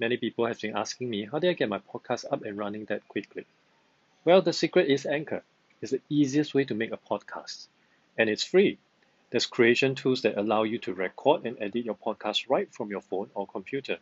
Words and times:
many 0.00 0.16
people 0.16 0.46
have 0.46 0.58
been 0.58 0.76
asking 0.76 1.10
me 1.10 1.28
how 1.30 1.38
did 1.38 1.50
I 1.50 1.52
get 1.52 1.68
my 1.68 1.78
podcast 1.78 2.24
up 2.32 2.42
and 2.42 2.56
running 2.56 2.86
that 2.86 3.06
quickly? 3.06 3.44
Well, 4.24 4.40
the 4.40 4.54
secret 4.54 4.88
is 4.88 5.04
Anchor. 5.04 5.42
It's 5.82 5.92
the 5.92 6.00
easiest 6.08 6.54
way 6.54 6.64
to 6.64 6.74
make 6.74 6.90
a 6.90 6.96
podcast, 6.96 7.66
and 8.16 8.30
it's 8.30 8.42
free. 8.42 8.78
There's 9.30 9.46
creation 9.46 9.94
tools 9.94 10.22
that 10.22 10.38
allow 10.38 10.62
you 10.62 10.78
to 10.78 10.94
record 10.94 11.44
and 11.44 11.56
edit 11.60 11.84
your 11.84 11.94
podcast 11.94 12.48
right 12.48 12.72
from 12.72 12.90
your 12.90 13.02
phone 13.02 13.30
or 13.34 13.46
computer. 13.46 13.98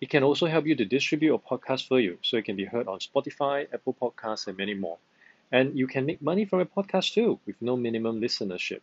It 0.00 0.10
can 0.10 0.22
also 0.22 0.46
help 0.46 0.66
you 0.66 0.76
to 0.76 0.84
distribute 0.84 1.28
your 1.28 1.40
podcast 1.40 1.88
for 1.88 2.00
you 2.00 2.18
so 2.22 2.36
it 2.36 2.44
can 2.44 2.56
be 2.56 2.64
heard 2.64 2.86
on 2.86 3.00
Spotify, 3.00 3.66
Apple 3.74 3.96
Podcasts, 4.00 4.46
and 4.46 4.56
many 4.56 4.74
more. 4.74 4.98
And 5.50 5.78
you 5.78 5.86
can 5.86 6.06
make 6.06 6.22
money 6.22 6.44
from 6.44 6.60
a 6.60 6.66
podcast 6.66 7.14
too 7.14 7.38
with 7.46 7.60
no 7.60 7.76
minimum 7.76 8.20
listenership. 8.20 8.80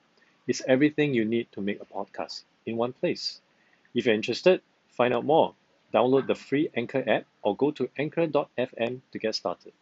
It's 0.48 0.62
everything 0.68 1.14
you 1.14 1.26
need 1.26 1.52
to 1.54 1.62
make 1.62 1.82
a 1.82 1.86
podcast 1.86 2.44
in 2.66 2.78
one 2.78 2.94
place. 2.94 3.42
If 3.96 4.06
you're 4.06 4.16
interested, 4.16 4.62
find 4.92 5.14
out 5.14 5.26
more. 5.26 5.56
Download 5.94 6.28
the 6.28 6.36
free 6.36 6.70
Anchor 6.76 7.04
app 7.08 7.26
or 7.42 7.56
go 7.56 7.72
to 7.72 7.90
anchor.fm 7.98 9.02
to 9.12 9.20
get 9.20 9.36
started. 9.36 9.74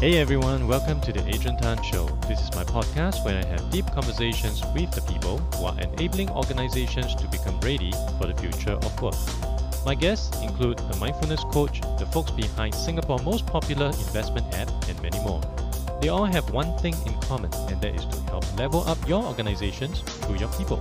Hey 0.00 0.16
everyone, 0.16 0.66
welcome 0.66 0.98
to 1.02 1.12
the 1.12 1.22
Adrian 1.28 1.58
Tan 1.58 1.82
Show. 1.82 2.06
This 2.26 2.40
is 2.40 2.50
my 2.54 2.64
podcast 2.64 3.22
where 3.24 3.42
I 3.42 3.46
have 3.46 3.70
deep 3.70 3.86
conversations 3.92 4.62
with 4.74 4.90
the 4.92 5.02
people 5.02 5.38
who 5.56 5.66
are 5.66 5.78
enabling 5.78 6.30
organizations 6.30 7.14
to 7.16 7.26
become 7.28 7.60
ready 7.60 7.92
for 8.18 8.26
the 8.26 8.34
future 8.40 8.72
of 8.72 9.02
work. 9.02 9.14
My 9.84 9.94
guests 9.94 10.34
include 10.42 10.80
a 10.80 10.96
mindfulness 10.96 11.44
coach, 11.52 11.80
the 11.98 12.06
folks 12.06 12.30
behind 12.30 12.74
Singapore's 12.74 13.24
most 13.24 13.46
popular 13.46 13.86
investment 13.86 14.46
app, 14.54 14.70
and 14.88 15.02
many 15.02 15.18
more. 15.20 15.42
They 16.00 16.08
all 16.08 16.24
have 16.24 16.50
one 16.50 16.76
thing 16.78 16.94
in 17.04 17.12
common, 17.20 17.52
and 17.68 17.78
that 17.82 17.94
is 17.94 18.06
to 18.06 18.16
help 18.30 18.44
level 18.56 18.88
up 18.88 18.96
your 19.06 19.22
organizations 19.22 20.00
through 20.00 20.36
your 20.36 20.48
people. 20.54 20.80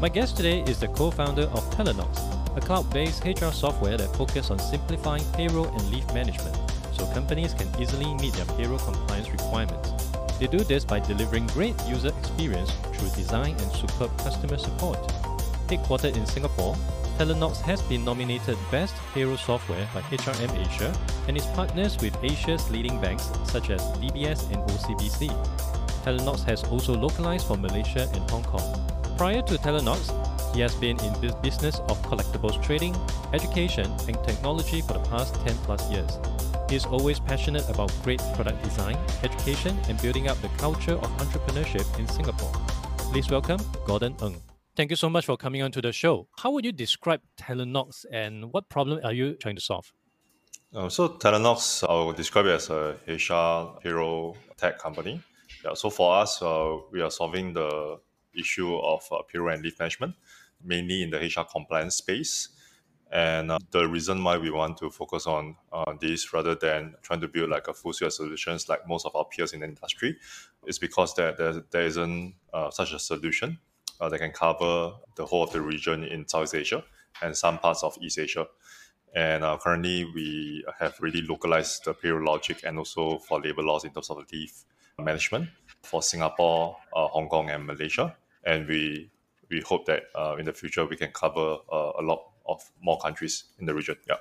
My 0.00 0.08
guest 0.08 0.38
today 0.38 0.62
is 0.62 0.80
the 0.80 0.88
co-founder 0.88 1.42
of 1.42 1.70
Talenox, 1.70 2.56
a 2.56 2.60
cloud-based 2.62 3.26
HR 3.26 3.52
software 3.52 3.98
that 3.98 4.16
focuses 4.16 4.50
on 4.50 4.58
simplifying 4.58 5.22
payroll 5.34 5.66
and 5.66 5.90
leave 5.90 6.06
management 6.14 6.56
so 6.92 7.04
companies 7.12 7.52
can 7.52 7.68
easily 7.78 8.14
meet 8.14 8.32
their 8.32 8.46
payroll 8.56 8.78
compliance 8.78 9.30
requirements. 9.30 9.92
They 10.38 10.46
do 10.46 10.60
this 10.60 10.82
by 10.82 11.00
delivering 11.00 11.46
great 11.48 11.74
user 11.86 12.12
experience 12.18 12.72
through 12.94 13.10
design 13.10 13.56
and 13.60 13.72
superb 13.72 14.16
customer 14.18 14.56
support. 14.56 14.98
Headquartered 15.68 16.16
in 16.16 16.24
Singapore, 16.24 16.74
Talenox 17.18 17.60
has 17.60 17.80
been 17.82 18.04
nominated 18.04 18.58
Best 18.72 18.94
Payroll 19.12 19.36
Software 19.36 19.88
by 19.94 20.00
HRM 20.02 20.66
Asia 20.66 20.92
and 21.28 21.36
is 21.36 21.46
partners 21.46 21.96
with 21.98 22.12
Asia's 22.24 22.68
leading 22.72 23.00
banks 23.00 23.30
such 23.44 23.70
as 23.70 23.80
DBS 23.98 24.50
and 24.52 24.60
OCBC. 24.68 25.30
Talenox 26.04 26.42
has 26.42 26.64
also 26.64 26.92
localized 26.92 27.46
for 27.46 27.56
Malaysia 27.56 28.10
and 28.14 28.28
Hong 28.30 28.42
Kong. 28.42 28.66
Prior 29.16 29.42
to 29.42 29.54
Talenox, 29.58 30.10
he 30.56 30.60
has 30.60 30.74
been 30.74 30.98
in 31.00 31.12
the 31.20 31.32
business 31.40 31.78
of 31.88 32.02
collectibles 32.02 32.60
trading, 32.60 32.96
education, 33.32 33.86
and 34.08 34.18
technology 34.24 34.80
for 34.80 34.94
the 34.94 35.04
past 35.08 35.34
10 35.46 35.56
plus 35.58 35.88
years. 35.92 36.18
He 36.68 36.74
is 36.74 36.84
always 36.84 37.20
passionate 37.20 37.68
about 37.70 37.92
great 38.02 38.22
product 38.34 38.60
design, 38.64 38.98
education, 39.22 39.78
and 39.88 40.02
building 40.02 40.26
up 40.26 40.40
the 40.42 40.48
culture 40.58 40.94
of 40.94 41.10
entrepreneurship 41.18 41.86
in 41.96 42.08
Singapore. 42.08 42.52
Please 43.12 43.30
welcome 43.30 43.60
Gordon 43.86 44.16
Ng. 44.20 44.53
Thank 44.76 44.90
you 44.90 44.96
so 44.96 45.08
much 45.08 45.26
for 45.26 45.36
coming 45.36 45.62
on 45.62 45.70
to 45.70 45.80
the 45.80 45.92
show. 45.92 46.26
How 46.38 46.50
would 46.50 46.64
you 46.64 46.72
describe 46.72 47.20
Talenox 47.36 48.04
and 48.10 48.52
what 48.52 48.68
problem 48.68 48.98
are 49.04 49.12
you 49.12 49.34
trying 49.34 49.54
to 49.54 49.60
solve? 49.60 49.92
Uh, 50.74 50.88
so 50.88 51.10
Talenox, 51.10 51.88
I 51.88 52.04
would 52.04 52.16
describe 52.16 52.46
it 52.46 52.54
as 52.54 52.70
a 52.70 52.96
HR 53.06 53.78
hero 53.84 54.34
tech 54.56 54.80
company. 54.80 55.22
Yeah, 55.64 55.74
so 55.74 55.90
for 55.90 56.16
us, 56.16 56.42
uh, 56.42 56.78
we 56.90 57.00
are 57.02 57.10
solving 57.12 57.52
the 57.52 58.00
issue 58.36 58.74
of 58.74 59.04
uh, 59.12 59.22
payroll 59.30 59.54
and 59.54 59.62
leave 59.62 59.78
management, 59.78 60.16
mainly 60.64 61.04
in 61.04 61.10
the 61.10 61.18
HR 61.18 61.44
compliance 61.44 61.94
space. 61.94 62.48
And 63.12 63.52
uh, 63.52 63.58
the 63.70 63.86
reason 63.86 64.24
why 64.24 64.38
we 64.38 64.50
want 64.50 64.78
to 64.78 64.90
focus 64.90 65.28
on 65.28 65.54
uh, 65.72 65.92
this 66.00 66.32
rather 66.32 66.56
than 66.56 66.96
trying 67.02 67.20
to 67.20 67.28
build 67.28 67.50
like 67.50 67.68
a 67.68 67.74
full 67.74 67.92
suite 67.92 68.08
of 68.08 68.12
solutions 68.12 68.68
like 68.68 68.88
most 68.88 69.06
of 69.06 69.14
our 69.14 69.24
peers 69.26 69.52
in 69.52 69.60
the 69.60 69.66
industry 69.66 70.16
is 70.66 70.80
because 70.80 71.14
there, 71.14 71.32
there, 71.32 71.62
there 71.70 71.82
isn't 71.82 72.34
uh, 72.52 72.70
such 72.72 72.92
a 72.92 72.98
solution 72.98 73.60
uh, 74.00 74.08
that 74.08 74.18
can 74.18 74.32
cover 74.32 74.92
the 75.16 75.26
whole 75.26 75.42
of 75.44 75.52
the 75.52 75.60
region 75.60 76.04
in 76.04 76.26
Southeast 76.26 76.54
Asia 76.54 76.84
and 77.22 77.36
some 77.36 77.58
parts 77.58 77.82
of 77.82 77.96
East 78.00 78.18
Asia. 78.18 78.46
And 79.14 79.44
uh, 79.44 79.56
currently, 79.60 80.04
we 80.14 80.64
have 80.78 80.96
really 81.00 81.22
localized 81.22 81.84
the 81.84 81.94
payroll 81.94 82.26
logic 82.26 82.62
and 82.64 82.78
also 82.78 83.18
for 83.18 83.40
labor 83.40 83.62
laws 83.62 83.84
in 83.84 83.92
terms 83.92 84.10
of 84.10 84.16
the 84.18 84.36
leave 84.36 84.52
management 84.98 85.48
for 85.82 86.02
Singapore, 86.02 86.76
uh, 86.94 87.06
Hong 87.08 87.28
Kong, 87.28 87.50
and 87.50 87.66
Malaysia. 87.66 88.16
And 88.44 88.66
we 88.66 89.10
we 89.50 89.60
hope 89.60 89.86
that 89.86 90.04
uh, 90.14 90.36
in 90.38 90.46
the 90.46 90.52
future 90.52 90.84
we 90.84 90.96
can 90.96 91.12
cover 91.12 91.58
uh, 91.72 91.92
a 91.98 92.02
lot 92.02 92.22
of 92.46 92.62
more 92.80 92.98
countries 92.98 93.44
in 93.58 93.66
the 93.66 93.74
region. 93.74 93.96
Yeah. 94.08 94.16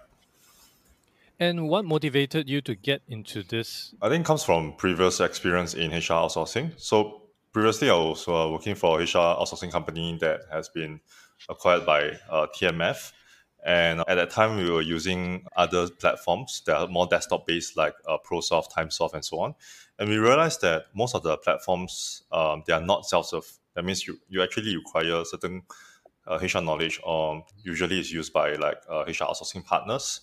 And 1.39 1.67
what 1.67 1.85
motivated 1.85 2.47
you 2.47 2.61
to 2.61 2.75
get 2.75 3.01
into 3.07 3.41
this? 3.41 3.95
I 4.01 4.09
think 4.09 4.25
it 4.25 4.27
comes 4.27 4.43
from 4.43 4.73
previous 4.77 5.19
experience 5.19 5.73
in 5.73 5.91
HR 5.91 6.21
outsourcing. 6.21 6.79
So 6.79 7.22
previously, 7.53 7.89
I 7.89 7.93
was 7.93 8.27
uh, 8.27 8.49
working 8.51 8.75
for 8.75 8.99
a 8.99 9.03
HR 9.03 9.37
outsourcing 9.39 9.71
company 9.71 10.17
that 10.19 10.41
has 10.51 10.69
been 10.69 10.99
acquired 11.47 11.85
by 11.85 12.17
uh, 12.29 12.47
TMF. 12.55 13.13
And 13.65 14.01
at 14.01 14.15
that 14.15 14.31
time, 14.31 14.57
we 14.57 14.69
were 14.69 14.81
using 14.81 15.45
other 15.55 15.87
platforms 15.87 16.63
that 16.65 16.75
are 16.75 16.87
more 16.87 17.07
desktop 17.07 17.47
based, 17.47 17.77
like 17.77 17.93
uh, 18.07 18.17
ProSoft, 18.27 18.71
TimeSoft, 18.71 19.13
and 19.13 19.23
so 19.23 19.39
on. 19.39 19.55
And 19.97 20.09
we 20.09 20.17
realized 20.17 20.61
that 20.61 20.87
most 20.93 21.15
of 21.15 21.23
the 21.23 21.37
platforms 21.37 22.23
um, 22.31 22.63
they 22.67 22.73
are 22.73 22.81
not 22.81 23.05
self-serve. 23.05 23.45
That 23.75 23.85
means 23.85 24.05
you, 24.05 24.19
you 24.27 24.41
actually 24.43 24.75
require 24.75 25.23
certain 25.23 25.61
uh, 26.27 26.39
HR 26.41 26.61
knowledge, 26.61 26.99
or 27.03 27.45
usually 27.63 27.99
it's 27.99 28.11
used 28.11 28.33
by 28.33 28.55
like 28.55 28.77
uh, 28.89 29.03
HR 29.03 29.29
outsourcing 29.29 29.63
partners, 29.63 30.21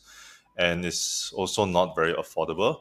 and 0.58 0.84
it's 0.84 1.32
also 1.32 1.64
not 1.64 1.94
very 1.94 2.12
affordable. 2.12 2.80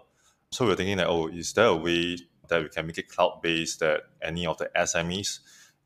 So 0.51 0.65
we're 0.65 0.75
thinking 0.75 0.97
that 0.97 1.07
oh, 1.07 1.27
is 1.27 1.53
there 1.53 1.67
a 1.67 1.75
way 1.75 2.17
that 2.49 2.61
we 2.61 2.69
can 2.69 2.87
make 2.87 2.97
it 2.97 3.09
cloud 3.09 3.41
based 3.41 3.79
that 3.79 4.01
any 4.21 4.45
of 4.45 4.57
the 4.57 4.69
SMEs 4.75 5.39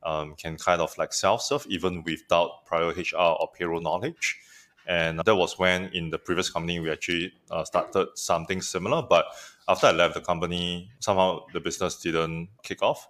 um, 0.04 0.36
can 0.36 0.58
kind 0.58 0.82
of 0.82 0.98
like 0.98 1.14
self 1.14 1.42
serve 1.42 1.66
even 1.68 2.04
without 2.04 2.66
prior 2.66 2.90
HR 2.90 3.38
or 3.40 3.50
payroll 3.58 3.82
knowledge. 3.82 4.40
And 4.86 5.20
that 5.20 5.36
was 5.36 5.58
when 5.58 5.86
in 5.94 6.10
the 6.10 6.20
previous 6.20 6.50
company 6.50 6.80
we 6.80 6.92
actually 6.92 7.32
uh, 7.50 7.64
started 7.64 8.08
something 8.16 8.62
similar. 8.62 9.02
But 9.02 9.26
after 9.68 9.88
I 9.88 9.92
left 9.92 10.16
the 10.16 10.22
company, 10.22 10.92
somehow 11.00 11.46
the 11.54 11.62
business 11.62 12.02
didn't 12.02 12.50
kick 12.64 12.82
off, 12.84 13.08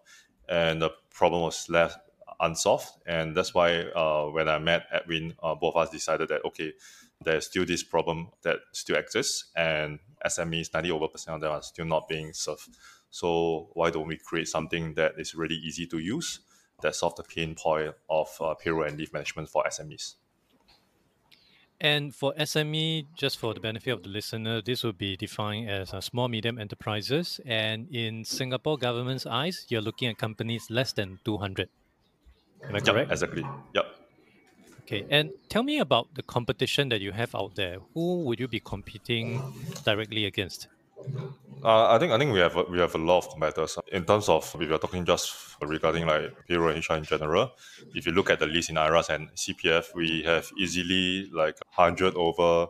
and 0.47 0.81
the 0.81 0.91
problem 1.09 1.41
was 1.41 1.67
left 1.69 1.97
unsolved. 2.39 2.89
And 3.07 3.35
that's 3.35 3.55
why 3.55 3.81
uh, 3.81 4.25
when 4.25 4.47
I 4.47 4.59
met 4.59 4.85
Edwin, 4.91 5.33
uh, 5.41 5.55
both 5.55 5.75
of 5.75 5.87
us 5.87 5.89
decided 5.89 6.29
that, 6.29 6.45
okay, 6.45 6.73
there's 7.23 7.47
still 7.47 7.65
this 7.65 7.83
problem 7.83 8.29
that 8.43 8.59
still 8.73 8.97
exists, 8.97 9.45
and 9.55 9.99
SMEs, 10.25 10.73
90 10.73 10.91
over 10.91 11.07
percent 11.07 11.35
of 11.35 11.41
them 11.41 11.51
are 11.51 11.61
still 11.61 11.85
not 11.85 12.07
being 12.07 12.33
served. 12.33 12.69
So 13.13 13.69
why 13.73 13.91
don't 13.91 14.07
we 14.07 14.17
create 14.17 14.47
something 14.47 14.95
that 14.95 15.13
is 15.19 15.35
really 15.35 15.55
easy 15.55 15.85
to 15.87 15.99
use 15.99 16.39
that 16.81 16.95
solve 16.95 17.15
the 17.15 17.23
pain 17.23 17.55
point 17.55 17.93
of 18.09 18.29
uh, 18.41 18.55
payroll 18.55 18.87
and 18.87 18.97
leave 18.97 19.13
management 19.13 19.49
for 19.49 19.63
SMEs? 19.65 20.15
And 21.81 22.15
for 22.15 22.33
SME, 22.37 23.07
just 23.13 23.37
for 23.37 23.53
the 23.53 23.59
benefit 23.59 23.91
of 23.91 24.03
the 24.03 24.09
listener, 24.09 24.61
this 24.61 24.83
will 24.83 24.93
be 24.93 25.17
defined 25.17 25.69
as 25.69 25.91
a 25.93 26.01
small 26.01 26.27
medium 26.29 26.57
enterprises. 26.57 27.39
And 27.45 27.89
in 27.89 28.23
Singapore 28.25 28.77
government's 28.77 29.25
eyes, 29.25 29.65
you're 29.69 29.81
looking 29.81 30.07
at 30.09 30.17
companies 30.17 30.69
less 30.69 30.93
than 30.93 31.19
200. 31.25 31.69
Am 32.69 32.75
I 32.75 32.81
correct? 32.81 33.09
Yep, 33.09 33.11
exactly. 33.11 33.51
Yep. 33.73 33.85
Okay, 34.81 35.05
and 35.09 35.33
tell 35.49 35.63
me 35.63 35.79
about 35.79 36.13
the 36.13 36.23
competition 36.23 36.89
that 36.89 37.01
you 37.01 37.11
have 37.11 37.33
out 37.35 37.55
there. 37.55 37.79
Who 37.93 38.23
would 38.25 38.39
you 38.39 38.47
be 38.47 38.59
competing 38.59 39.45
directly 39.83 40.25
against? 40.25 40.67
Uh, 41.63 41.93
I 41.93 41.99
think 41.99 42.11
I 42.11 42.17
think 42.17 42.33
we 42.33 42.39
have 42.39 42.55
a, 42.55 42.63
we 42.63 42.79
have 42.79 42.95
a 42.95 42.97
lot 42.97 43.19
of 43.19 43.29
competitors 43.29 43.77
in 43.91 44.05
terms 44.05 44.29
of 44.29 44.55
if 44.59 44.67
you're 44.67 44.77
talking 44.77 45.05
just 45.05 45.33
regarding 45.61 46.05
like 46.05 46.33
payroll 46.47 46.69
HR 46.69 46.93
in 46.93 47.03
general. 47.03 47.51
If 47.93 48.05
you 48.05 48.11
look 48.13 48.29
at 48.29 48.39
the 48.39 48.47
list 48.47 48.69
in 48.69 48.77
IRAS 48.77 49.09
and 49.09 49.29
CPF, 49.31 49.95
we 49.95 50.23
have 50.23 50.49
easily 50.57 51.29
like 51.33 51.57
hundred 51.71 52.15
over 52.15 52.67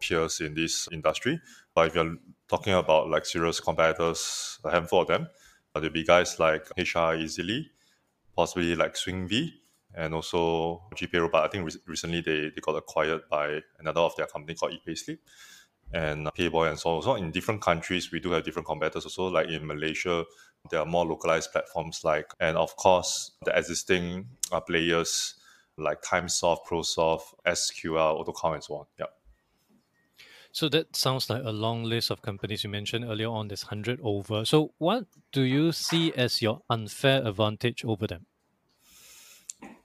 peers 0.00 0.40
in 0.40 0.54
this 0.54 0.88
industry. 0.92 1.40
But 1.74 1.88
if 1.88 1.94
you're 1.94 2.16
talking 2.48 2.74
about 2.74 3.08
like 3.08 3.26
serious 3.26 3.60
competitors, 3.60 4.58
a 4.64 4.70
handful 4.70 5.02
of 5.02 5.08
them, 5.08 5.28
there'll 5.74 5.90
be 5.90 6.04
guys 6.04 6.38
like 6.38 6.66
HR 6.76 7.14
Easily, 7.14 7.70
possibly 8.36 8.74
like 8.74 8.94
Swingvy, 8.94 9.50
and 9.94 10.14
also 10.14 10.82
GPayroll. 10.94 11.30
But 11.30 11.44
I 11.44 11.48
think 11.48 11.64
re- 11.66 11.80
recently 11.86 12.20
they, 12.20 12.50
they 12.54 12.60
got 12.60 12.76
acquired 12.76 13.22
by 13.30 13.60
another 13.78 14.00
of 14.00 14.16
their 14.16 14.26
company 14.26 14.54
called 14.54 14.72
ePayslip 14.72 15.18
and 15.92 16.26
Payboy 16.26 16.68
and 16.68 16.78
so 16.78 16.90
on. 16.90 17.02
So 17.02 17.14
in 17.14 17.30
different 17.30 17.62
countries, 17.62 18.12
we 18.12 18.20
do 18.20 18.30
have 18.32 18.44
different 18.44 18.66
competitors. 18.66 19.04
Also, 19.04 19.26
like 19.26 19.48
in 19.48 19.66
Malaysia, 19.66 20.24
there 20.70 20.80
are 20.80 20.86
more 20.86 21.06
localized 21.06 21.52
platforms 21.52 22.00
like, 22.04 22.26
and 22.40 22.56
of 22.56 22.74
course, 22.76 23.32
the 23.44 23.56
existing 23.56 24.26
uh, 24.52 24.60
players 24.60 25.34
like 25.76 26.02
TimeSoft, 26.02 26.66
ProSoft, 26.68 27.34
SQL, 27.46 28.24
AutoCount, 28.24 28.54
and 28.54 28.64
so 28.64 28.74
on. 28.74 28.86
Yeah. 28.98 29.06
So 30.50 30.68
that 30.70 30.96
sounds 30.96 31.30
like 31.30 31.42
a 31.44 31.52
long 31.52 31.84
list 31.84 32.10
of 32.10 32.22
companies 32.22 32.64
you 32.64 32.70
mentioned 32.70 33.04
earlier 33.04 33.28
on. 33.28 33.48
This 33.48 33.62
hundred 33.62 34.00
over. 34.02 34.44
So 34.44 34.72
what 34.78 35.04
do 35.32 35.42
you 35.42 35.72
see 35.72 36.12
as 36.14 36.42
your 36.42 36.62
unfair 36.68 37.24
advantage 37.24 37.84
over 37.84 38.06
them? 38.06 38.26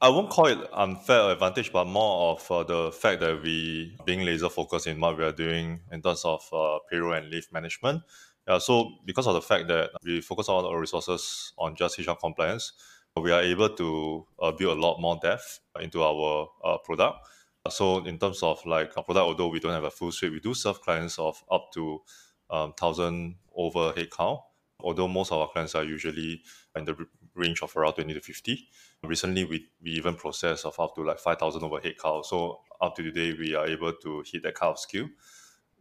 I 0.04 0.10
won't 0.10 0.30
call 0.30 0.48
it 0.48 0.60
unfair 0.74 1.32
advantage, 1.32 1.72
but 1.72 1.86
more 1.86 2.32
of 2.34 2.52
uh, 2.52 2.64
the 2.64 2.92
fact 2.92 3.22
that 3.22 3.42
we 3.42 3.96
being 4.06 4.26
laser 4.26 4.50
focused 4.50 4.86
in 4.88 5.00
what 5.00 5.18
we 5.18 5.24
are 5.24 5.32
doing 5.32 5.80
in 5.94 6.02
terms 6.02 6.26
of 6.26 6.42
uh, 6.52 6.80
payroll 6.92 7.14
and 7.14 7.30
leave 7.30 7.48
management. 7.54 8.04
Yeah, 8.46 8.58
so 8.58 8.96
because 9.06 9.28
of 9.28 9.36
the 9.36 9.42
fact 9.42 9.70
that 9.70 9.92
we 10.04 10.20
focus 10.20 10.50
all 10.50 10.66
our 10.66 10.78
resources 10.78 11.54
on 11.58 11.78
just 11.78 11.98
HR 11.98 12.16
compliance, 12.20 12.74
we 13.16 13.32
are 13.32 13.42
able 13.42 13.70
to 13.70 14.28
uh, 14.42 14.52
build 14.52 14.78
a 14.78 14.82
lot 14.82 15.00
more 15.00 15.18
depth 15.22 15.62
into 15.80 16.04
our 16.04 16.50
uh, 16.66 16.78
product. 16.80 17.26
So 17.70 18.04
in 18.06 18.20
terms 18.20 18.44
of 18.44 18.66
like 18.66 18.92
a 18.98 19.04
product, 19.04 19.24
although 19.24 19.48
we 19.48 19.62
don't 19.62 19.72
have 19.72 19.86
a 19.86 19.92
full 19.92 20.12
suite, 20.12 20.34
we 20.34 20.42
do 20.42 20.54
serve 20.54 20.82
clients 20.82 21.18
of 21.18 21.42
up 21.50 21.72
to 21.76 22.02
um, 22.50 22.74
thousand 22.74 23.36
over 23.56 23.94
headcount. 23.94 24.42
Although 24.82 25.08
most 25.08 25.32
of 25.32 25.40
our 25.40 25.48
clients 25.48 25.76
are 25.76 25.84
usually 25.86 26.42
in 26.76 26.84
the 26.84 26.96
range 27.36 27.62
of 27.62 27.76
around 27.76 27.94
20 27.94 28.14
to 28.14 28.22
50. 28.22 28.68
Recently, 29.04 29.46
we, 29.46 29.68
we 29.82 29.92
even 29.92 30.16
process 30.16 30.66
of 30.66 30.80
up 30.80 30.96
to 30.96 31.04
like 31.04 31.20
5,000 31.20 31.64
over 31.64 31.80
headcount. 31.80 32.26
So 32.26 32.62
up 32.80 32.96
to 32.96 33.04
today, 33.04 33.34
we 33.38 33.56
are 33.56 33.68
able 33.68 33.94
to 33.94 34.24
hit 34.26 34.44
that 34.44 34.56
kind 34.56 34.72
of 34.72 34.80
skill. 34.80 35.10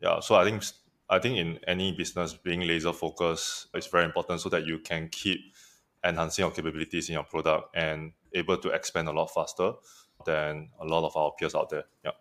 Yeah, 0.01 0.21
so 0.21 0.35
I 0.35 0.45
think 0.45 0.65
I 1.09 1.19
think 1.19 1.37
in 1.37 1.59
any 1.67 1.93
business, 1.93 2.33
being 2.33 2.61
laser 2.61 2.93
focused 2.93 3.67
is 3.75 3.87
very 3.87 4.05
important 4.05 4.41
so 4.41 4.49
that 4.49 4.67
you 4.67 4.79
can 4.79 5.09
keep 5.11 5.41
enhancing 6.05 6.45
your 6.45 6.53
capabilities 6.53 7.09
in 7.09 7.15
your 7.15 7.25
product 7.25 7.77
and 7.77 8.13
able 8.33 8.57
to 8.57 8.71
expand 8.71 9.09
a 9.09 9.13
lot 9.13 9.27
faster 9.27 9.73
than 10.25 10.71
a 10.81 10.85
lot 10.87 11.05
of 11.05 11.17
our 11.17 11.33
peers 11.39 11.55
out 11.55 11.69
there. 11.71 11.85
Yeah. 12.05 12.13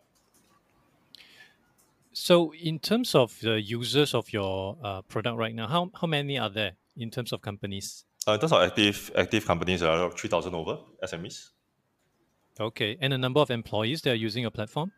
So, 2.14 2.54
in 2.54 2.80
terms 2.80 3.16
of 3.16 3.40
the 3.40 3.62
users 3.62 4.14
of 4.14 4.34
your 4.34 4.78
uh, 4.84 5.02
product 5.04 5.38
right 5.38 5.56
now, 5.56 5.68
how, 5.68 5.92
how 6.00 6.08
many 6.08 6.38
are 6.38 6.50
there 6.50 6.74
in 6.98 7.10
terms 7.10 7.32
of 7.32 7.42
companies? 7.42 8.04
Uh, 8.28 8.34
in 8.34 8.40
terms 8.40 8.52
of 8.52 8.62
active 8.62 9.12
active 9.18 9.46
companies, 9.46 9.80
there 9.80 9.90
are 9.90 10.12
3,000 10.12 10.54
over 10.54 10.78
SMEs. 11.04 11.50
Okay. 12.60 12.98
And 13.02 13.14
the 13.14 13.18
number 13.18 13.40
of 13.40 13.50
employees 13.50 14.02
that 14.04 14.12
are 14.12 14.16
using 14.16 14.44
your 14.44 14.52
platform? 14.52 14.92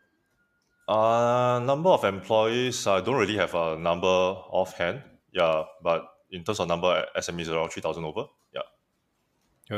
Uh, 0.86 1.60
number 1.64 1.88
of 1.88 2.04
employees, 2.04 2.86
I 2.86 3.00
don't 3.00 3.16
really 3.16 3.36
have 3.36 3.54
a 3.54 3.76
number 3.78 4.06
offhand. 4.06 5.02
Yeah, 5.32 5.62
but 5.82 6.04
in 6.30 6.44
terms 6.44 6.60
of 6.60 6.68
number, 6.68 7.06
SMEs 7.16 7.50
around 7.50 7.70
3,000 7.70 8.04
over. 8.04 8.26
Yeah. 8.54 8.60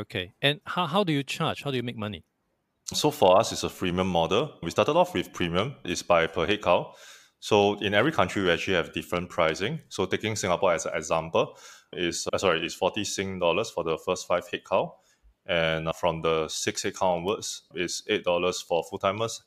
Okay. 0.00 0.32
And 0.42 0.60
how, 0.64 0.86
how 0.86 1.04
do 1.04 1.12
you 1.12 1.22
charge? 1.22 1.62
How 1.62 1.70
do 1.70 1.76
you 1.76 1.84
make 1.84 1.96
money? 1.96 2.24
So 2.92 3.10
for 3.10 3.38
us, 3.38 3.52
it's 3.52 3.64
a 3.64 3.68
freemium 3.68 4.06
model. 4.06 4.58
We 4.62 4.70
started 4.70 4.96
off 4.96 5.14
with 5.14 5.32
premium. 5.32 5.76
It's 5.84 6.02
by 6.02 6.26
per 6.26 6.46
head 6.46 6.62
count. 6.62 6.88
So 7.40 7.74
in 7.78 7.94
every 7.94 8.12
country, 8.12 8.42
we 8.42 8.50
actually 8.50 8.74
have 8.74 8.92
different 8.92 9.28
pricing. 9.28 9.80
So 9.88 10.06
taking 10.06 10.34
Singapore 10.34 10.72
as 10.72 10.86
an 10.86 10.92
example, 10.94 11.56
is 11.92 12.26
uh, 12.32 12.38
sorry, 12.38 12.64
is 12.64 12.74
forty 12.74 13.04
Sing 13.04 13.38
dollars 13.38 13.70
for 13.70 13.84
the 13.84 13.98
first 13.98 14.26
five 14.26 14.48
head 14.48 14.64
count, 14.64 14.90
and 15.46 15.88
from 15.94 16.22
the 16.22 16.48
six 16.48 16.82
head 16.82 16.94
count 16.96 17.18
onwards, 17.18 17.62
is 17.74 18.02
eight 18.08 18.24
dollars 18.24 18.60
for 18.60 18.84
full 18.84 18.98
timers, 18.98 19.42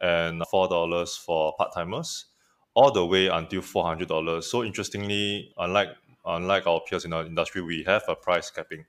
and 0.00 0.42
four 0.50 0.68
dollars 0.68 1.16
for 1.16 1.54
part 1.56 1.72
timers, 1.74 2.26
all 2.74 2.90
the 2.90 3.04
way 3.04 3.28
until 3.28 3.62
four 3.62 3.84
hundred 3.84 4.08
dollars. 4.08 4.50
So 4.50 4.64
interestingly, 4.64 5.52
unlike 5.56 5.88
unlike 6.24 6.66
our 6.66 6.80
peers 6.80 7.04
in 7.04 7.12
our 7.12 7.24
industry, 7.24 7.62
we 7.62 7.84
have 7.84 8.02
a 8.08 8.14
price 8.14 8.50
capping. 8.50 8.84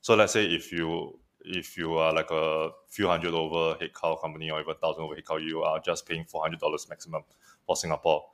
So 0.00 0.14
let's 0.14 0.32
say 0.32 0.44
if 0.44 0.72
you 0.72 1.18
if 1.40 1.76
you 1.76 1.94
are 1.94 2.12
like 2.12 2.30
a 2.30 2.70
few 2.88 3.06
hundred 3.06 3.32
over 3.32 3.78
head 3.78 3.90
count 3.94 4.20
company 4.20 4.50
or 4.50 4.60
even 4.60 4.74
thousand 4.80 5.04
over 5.04 5.14
head 5.14 5.26
count, 5.26 5.42
you 5.42 5.62
are 5.62 5.80
just 5.80 6.06
paying 6.06 6.24
four 6.24 6.42
hundred 6.42 6.60
dollars 6.60 6.86
maximum 6.88 7.22
for 7.66 7.76
Singapore. 7.76 8.24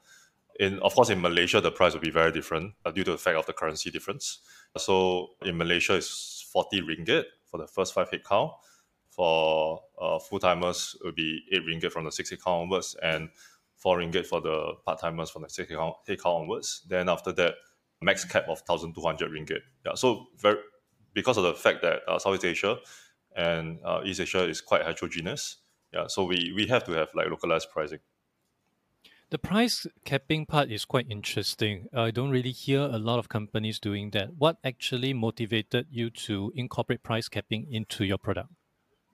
In 0.60 0.78
of 0.80 0.94
course 0.94 1.10
in 1.10 1.20
Malaysia 1.20 1.60
the 1.60 1.70
price 1.70 1.94
will 1.94 2.00
be 2.00 2.10
very 2.10 2.32
different 2.32 2.74
uh, 2.84 2.90
due 2.90 3.04
to 3.04 3.12
the 3.12 3.18
fact 3.18 3.36
of 3.36 3.46
the 3.46 3.52
currency 3.52 3.90
difference. 3.90 4.40
So 4.76 5.30
in 5.42 5.56
Malaysia 5.56 5.94
it's 5.94 6.46
forty 6.52 6.80
ringgit 6.82 7.24
for 7.50 7.58
the 7.58 7.66
first 7.66 7.94
five 7.94 8.10
head 8.10 8.24
count. 8.24 8.52
For 9.10 9.82
uh, 10.00 10.18
full 10.18 10.38
timers 10.38 10.96
it 11.00 11.04
will 11.04 11.12
be 11.12 11.42
eight 11.52 11.62
ringgit 11.66 11.92
from 11.92 12.04
the 12.04 12.12
six 12.12 12.30
head 12.30 12.42
count 12.42 12.62
onwards 12.62 12.96
and 13.02 13.30
four 13.76 13.98
ringgit 13.98 14.26
for 14.26 14.40
the 14.40 14.74
part 14.84 15.00
timers 15.00 15.30
from 15.30 15.42
the 15.42 15.48
six 15.48 15.68
head 15.68 15.78
count, 15.78 15.96
head 16.06 16.22
count 16.22 16.42
onwards. 16.42 16.82
Then 16.88 17.08
after 17.08 17.32
that 17.32 17.54
max 18.00 18.24
cap 18.24 18.48
of 18.48 18.60
thousand 18.60 18.94
two 18.94 19.02
hundred 19.02 19.30
ringgit. 19.30 19.60
Yeah, 19.86 19.94
so 19.94 20.26
very 20.38 20.58
because 21.14 21.36
of 21.36 21.44
the 21.44 21.54
fact 21.54 21.82
that 21.82 22.00
uh, 22.08 22.18
Southeast 22.18 22.44
Asia 22.44 22.78
and 23.36 23.78
uh, 23.84 24.00
East 24.04 24.20
Asia 24.20 24.48
is 24.48 24.60
quite 24.60 24.82
heterogeneous. 24.82 25.56
Yeah, 25.92 26.06
so 26.06 26.24
we 26.24 26.52
we 26.56 26.66
have 26.68 26.84
to 26.84 26.92
have 26.92 27.08
like 27.14 27.28
localized 27.28 27.70
pricing. 27.70 28.00
The 29.32 29.38
price 29.38 29.86
capping 30.04 30.44
part 30.44 30.70
is 30.70 30.84
quite 30.84 31.06
interesting. 31.08 31.86
I 31.94 32.10
don't 32.10 32.28
really 32.28 32.50
hear 32.50 32.82
a 32.82 32.98
lot 32.98 33.18
of 33.18 33.30
companies 33.30 33.80
doing 33.80 34.10
that. 34.10 34.34
What 34.36 34.58
actually 34.62 35.14
motivated 35.14 35.86
you 35.90 36.10
to 36.28 36.52
incorporate 36.54 37.02
price 37.02 37.30
capping 37.30 37.66
into 37.72 38.04
your 38.04 38.18
product? 38.18 38.50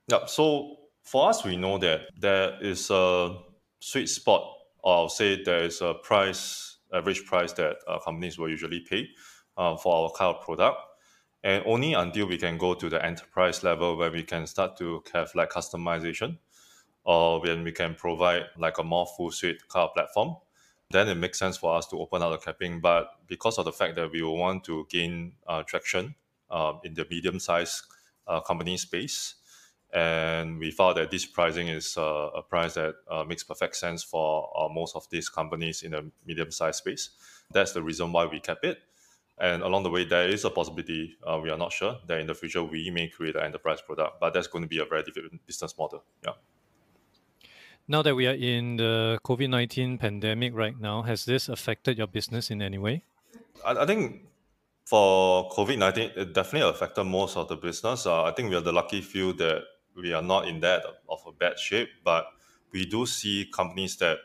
Yeah, 0.08 0.26
so 0.26 0.74
for 1.04 1.28
us, 1.28 1.44
we 1.44 1.56
know 1.56 1.78
that 1.78 2.08
there 2.18 2.60
is 2.60 2.90
a 2.90 3.36
sweet 3.78 4.08
spot, 4.08 4.42
or 4.82 4.92
I'll 4.92 5.08
say 5.08 5.40
there 5.40 5.62
is 5.62 5.80
a 5.82 5.94
price, 5.94 6.78
average 6.92 7.24
price 7.24 7.52
that 7.52 7.76
uh, 7.86 8.00
companies 8.00 8.40
will 8.40 8.48
usually 8.48 8.80
pay 8.90 9.06
uh, 9.56 9.76
for 9.76 10.10
our 10.20 10.30
of 10.30 10.40
product 10.40 10.80
and 11.44 11.62
only 11.64 11.92
until 11.92 12.26
we 12.26 12.36
can 12.36 12.58
go 12.58 12.74
to 12.74 12.88
the 12.88 13.04
enterprise 13.04 13.62
level 13.62 13.96
where 13.96 14.10
we 14.10 14.24
can 14.24 14.46
start 14.46 14.76
to 14.78 15.00
have 15.12 15.30
like 15.36 15.50
customization 15.50 16.38
or 17.08 17.40
when 17.40 17.64
we 17.64 17.72
can 17.72 17.94
provide 17.94 18.44
like 18.58 18.76
a 18.76 18.84
more 18.84 19.06
full 19.16 19.30
suite 19.30 19.66
car 19.68 19.90
platform 19.94 20.36
then 20.90 21.08
it 21.08 21.14
makes 21.16 21.38
sense 21.38 21.56
for 21.56 21.74
us 21.74 21.86
to 21.86 21.98
open 21.98 22.22
up 22.22 22.30
the 22.30 22.38
capping 22.38 22.80
but 22.80 23.12
because 23.26 23.58
of 23.58 23.64
the 23.64 23.72
fact 23.72 23.96
that 23.96 24.12
we 24.12 24.22
want 24.22 24.62
to 24.62 24.86
gain 24.90 25.32
uh, 25.46 25.62
traction 25.62 26.14
uh, 26.50 26.74
in 26.84 26.92
the 26.92 27.06
medium 27.10 27.40
sized 27.40 27.82
uh, 28.26 28.40
company 28.40 28.76
space 28.76 29.36
and 29.94 30.58
we 30.58 30.70
found 30.70 30.98
that 30.98 31.10
this 31.10 31.24
pricing 31.24 31.68
is 31.68 31.96
uh, 31.96 32.28
a 32.36 32.42
price 32.42 32.74
that 32.74 32.94
uh, 33.10 33.24
makes 33.24 33.42
perfect 33.42 33.74
sense 33.74 34.02
for 34.02 34.50
uh, 34.54 34.68
most 34.68 34.94
of 34.94 35.08
these 35.08 35.30
companies 35.30 35.82
in 35.82 35.92
the 35.92 36.10
medium 36.26 36.50
sized 36.50 36.76
space 36.76 37.10
that's 37.50 37.72
the 37.72 37.82
reason 37.82 38.12
why 38.12 38.26
we 38.26 38.38
kept 38.38 38.64
it 38.66 38.78
and 39.40 39.62
along 39.62 39.84
the 39.84 39.90
way, 39.90 40.04
there 40.04 40.28
is 40.28 40.44
a 40.44 40.50
possibility, 40.50 41.16
uh, 41.24 41.38
we 41.40 41.48
are 41.48 41.56
not 41.56 41.72
sure, 41.72 41.96
that 42.08 42.18
in 42.18 42.26
the 42.26 42.34
future 42.34 42.64
we 42.64 42.90
may 42.90 43.06
create 43.06 43.36
an 43.36 43.44
enterprise 43.44 43.80
product, 43.80 44.18
but 44.18 44.34
that's 44.34 44.48
going 44.48 44.62
to 44.62 44.68
be 44.68 44.80
a 44.80 44.84
very 44.84 45.04
different 45.04 45.46
business 45.46 45.78
model. 45.78 46.02
Yeah. 46.24 46.32
Now 47.90 48.02
that 48.02 48.14
we 48.14 48.26
are 48.26 48.34
in 48.34 48.76
the 48.76 49.18
COVID 49.24 49.48
19 49.48 49.96
pandemic 49.96 50.54
right 50.54 50.78
now, 50.78 51.00
has 51.00 51.24
this 51.24 51.48
affected 51.48 51.96
your 51.96 52.06
business 52.06 52.50
in 52.50 52.60
any 52.60 52.76
way? 52.76 53.02
I, 53.64 53.76
I 53.76 53.86
think 53.86 54.28
for 54.84 55.48
COVID 55.48 55.78
19, 55.78 56.10
it 56.14 56.34
definitely 56.34 56.68
affected 56.68 57.04
most 57.04 57.38
of 57.38 57.48
the 57.48 57.56
business. 57.56 58.04
Uh, 58.04 58.24
I 58.24 58.32
think 58.32 58.50
we 58.50 58.56
are 58.56 58.60
the 58.60 58.72
lucky 58.72 59.00
few 59.00 59.32
that 59.34 59.62
we 59.96 60.12
are 60.12 60.20
not 60.20 60.46
in 60.46 60.60
that 60.60 60.82
of 61.08 61.20
a 61.26 61.32
bad 61.32 61.58
shape, 61.58 61.88
but 62.04 62.26
we 62.74 62.84
do 62.84 63.06
see 63.06 63.50
companies 63.54 63.96
that 63.96 64.18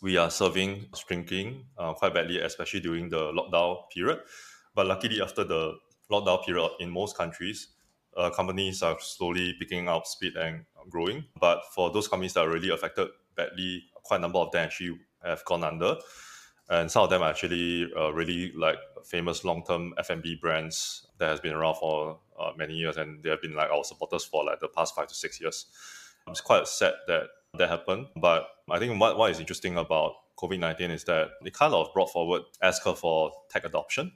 we 0.00 0.16
are 0.16 0.30
serving 0.30 0.86
shrinking 0.96 1.66
uh, 1.76 1.92
quite 1.92 2.14
badly, 2.14 2.40
especially 2.40 2.80
during 2.80 3.10
the 3.10 3.32
lockdown 3.32 3.82
period. 3.94 4.20
But 4.74 4.86
luckily, 4.86 5.20
after 5.20 5.44
the 5.44 5.74
lockdown 6.10 6.42
period 6.42 6.70
in 6.80 6.88
most 6.88 7.18
countries, 7.18 7.68
uh, 8.16 8.30
companies 8.30 8.82
are 8.82 8.96
slowly 9.00 9.54
picking 9.58 9.88
up 9.88 10.06
speed 10.06 10.36
and 10.36 10.64
growing. 10.88 11.24
But 11.40 11.62
for 11.74 11.90
those 11.90 12.08
companies 12.08 12.34
that 12.34 12.46
are 12.46 12.50
really 12.50 12.70
affected 12.70 13.08
badly, 13.36 13.84
quite 14.02 14.18
a 14.18 14.20
number 14.20 14.38
of 14.38 14.50
them 14.52 14.64
actually 14.64 14.98
have 15.24 15.44
gone 15.44 15.64
under. 15.64 15.96
And 16.68 16.90
some 16.90 17.04
of 17.04 17.10
them 17.10 17.22
are 17.22 17.30
actually 17.30 17.88
uh, 17.96 18.12
really 18.12 18.52
like 18.56 18.78
famous 19.04 19.44
long-term 19.44 19.94
F&B 19.98 20.38
brands 20.40 21.06
that 21.18 21.28
has 21.28 21.40
been 21.40 21.52
around 21.52 21.76
for 21.76 22.18
uh, 22.38 22.50
many 22.56 22.74
years, 22.74 22.96
and 22.96 23.22
they 23.22 23.30
have 23.30 23.40
been 23.40 23.54
like 23.54 23.70
our 23.70 23.84
supporters 23.84 24.24
for 24.24 24.44
like 24.44 24.58
the 24.58 24.68
past 24.68 24.94
five 24.94 25.06
to 25.06 25.14
six 25.14 25.40
years. 25.40 25.66
It's 26.28 26.40
quite 26.40 26.66
sad 26.66 26.94
that 27.06 27.28
that 27.56 27.68
happened. 27.68 28.08
But 28.16 28.48
I 28.68 28.78
think 28.78 29.00
what, 29.00 29.16
what 29.16 29.30
is 29.30 29.38
interesting 29.38 29.76
about 29.76 30.14
COVID 30.38 30.58
19 30.58 30.90
is 30.90 31.04
that 31.04 31.28
it 31.44 31.54
kind 31.54 31.72
of 31.72 31.92
brought 31.94 32.10
forward 32.10 32.42
S 32.60 32.80
curve 32.82 32.98
for 32.98 33.30
tech 33.48 33.64
adoption. 33.64 34.12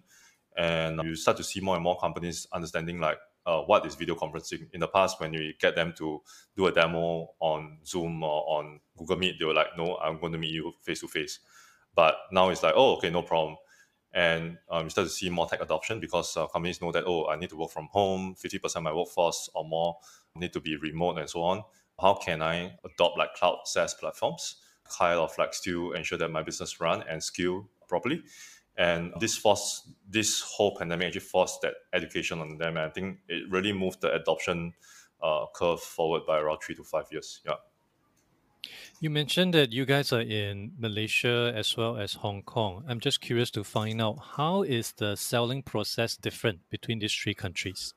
And 0.56 1.00
you 1.04 1.14
start 1.14 1.36
to 1.36 1.44
see 1.44 1.60
more 1.60 1.76
and 1.76 1.84
more 1.84 1.98
companies 1.98 2.46
understanding 2.52 3.00
like 3.00 3.18
uh, 3.46 3.60
what 3.62 3.86
is 3.86 3.94
video 3.94 4.14
conferencing. 4.14 4.68
In 4.72 4.80
the 4.80 4.88
past, 4.88 5.20
when 5.20 5.32
you 5.32 5.52
get 5.60 5.74
them 5.74 5.92
to 5.98 6.22
do 6.56 6.66
a 6.66 6.72
demo 6.72 7.28
on 7.40 7.78
Zoom 7.84 8.22
or 8.22 8.58
on 8.58 8.80
Google 8.96 9.16
Meet, 9.16 9.38
they 9.38 9.44
were 9.44 9.54
like, 9.54 9.76
no, 9.76 9.96
I'm 9.96 10.20
going 10.20 10.32
to 10.32 10.38
meet 10.38 10.52
you 10.52 10.72
face 10.82 11.00
to 11.00 11.08
face. 11.08 11.40
But 11.94 12.16
now 12.32 12.48
it's 12.50 12.62
like, 12.62 12.74
oh, 12.76 12.96
okay, 12.96 13.10
no 13.10 13.22
problem. 13.22 13.56
And 14.12 14.58
um, 14.68 14.84
you 14.84 14.90
start 14.90 15.06
to 15.06 15.12
see 15.12 15.30
more 15.30 15.46
tech 15.46 15.62
adoption 15.62 16.00
because 16.00 16.36
uh, 16.36 16.46
companies 16.48 16.80
know 16.80 16.92
that, 16.92 17.04
oh, 17.06 17.28
I 17.28 17.36
need 17.36 17.50
to 17.50 17.56
work 17.56 17.70
from 17.70 17.88
home, 17.92 18.34
50% 18.34 18.76
of 18.76 18.82
my 18.82 18.92
workforce 18.92 19.48
or 19.54 19.64
more 19.64 19.96
need 20.36 20.52
to 20.52 20.60
be 20.60 20.76
remote 20.76 21.18
and 21.18 21.28
so 21.28 21.42
on 21.42 21.62
how 22.00 22.14
can 22.14 22.42
I 22.42 22.72
adopt 22.84 23.18
like 23.18 23.34
cloud 23.34 23.58
SaaS 23.64 23.94
platforms, 23.94 24.56
kind 24.88 25.18
of 25.18 25.36
like 25.38 25.54
still 25.54 25.92
ensure 25.92 26.18
that 26.18 26.30
my 26.30 26.42
business 26.42 26.80
run 26.80 27.04
and 27.08 27.22
scale 27.22 27.68
properly. 27.88 28.22
And 28.80 29.12
this 29.20 29.36
forced 29.36 29.90
this 30.08 30.40
whole 30.40 30.74
pandemic 30.74 31.08
actually 31.08 31.20
forced 31.20 31.60
that 31.60 31.74
education 31.92 32.40
on 32.40 32.56
them. 32.56 32.78
And 32.78 32.86
I 32.86 32.88
think 32.88 33.18
it 33.28 33.42
really 33.50 33.74
moved 33.74 34.00
the 34.00 34.10
adoption 34.14 34.72
uh, 35.22 35.44
curve 35.54 35.80
forward 35.82 36.22
by 36.26 36.38
around 36.38 36.60
three 36.62 36.74
to 36.76 36.82
five 36.82 37.04
years. 37.12 37.42
Yeah. 37.44 37.56
You 39.00 39.10
mentioned 39.10 39.52
that 39.52 39.70
you 39.70 39.84
guys 39.84 40.14
are 40.14 40.22
in 40.22 40.72
Malaysia 40.78 41.52
as 41.54 41.76
well 41.76 41.98
as 41.98 42.14
Hong 42.14 42.42
Kong. 42.42 42.82
I'm 42.88 43.00
just 43.00 43.20
curious 43.20 43.50
to 43.50 43.64
find 43.64 44.00
out 44.00 44.18
how 44.36 44.62
is 44.62 44.92
the 44.92 45.14
selling 45.14 45.62
process 45.62 46.16
different 46.16 46.60
between 46.70 47.00
these 47.00 47.12
three 47.12 47.34
countries? 47.34 47.92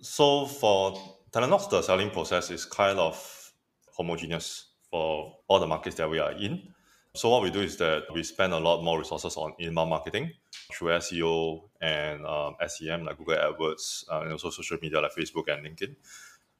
So 0.00 0.46
for 0.46 0.98
Talenox, 1.30 1.68
the 1.68 1.82
selling 1.82 2.10
process 2.10 2.50
is 2.50 2.64
kind 2.64 2.98
of 2.98 3.52
homogeneous 3.94 4.68
for 4.90 5.36
all 5.46 5.60
the 5.60 5.66
markets 5.66 5.96
that 5.96 6.08
we 6.08 6.18
are 6.18 6.32
in. 6.32 6.72
So 7.14 7.28
what 7.28 7.42
we 7.42 7.50
do 7.50 7.60
is 7.60 7.76
that 7.78 8.04
we 8.14 8.22
spend 8.22 8.52
a 8.52 8.58
lot 8.58 8.84
more 8.84 8.96
resources 8.98 9.36
on 9.36 9.52
inbound 9.58 9.90
marketing 9.90 10.30
through 10.72 10.90
SEO 10.90 11.68
and 11.80 12.24
um, 12.24 12.54
SEM 12.68 13.04
like 13.04 13.18
Google 13.18 13.36
AdWords 13.36 14.04
uh, 14.08 14.20
and 14.20 14.32
also 14.32 14.50
social 14.50 14.78
media 14.80 15.00
like 15.00 15.12
Facebook 15.18 15.52
and 15.52 15.66
LinkedIn. 15.66 15.96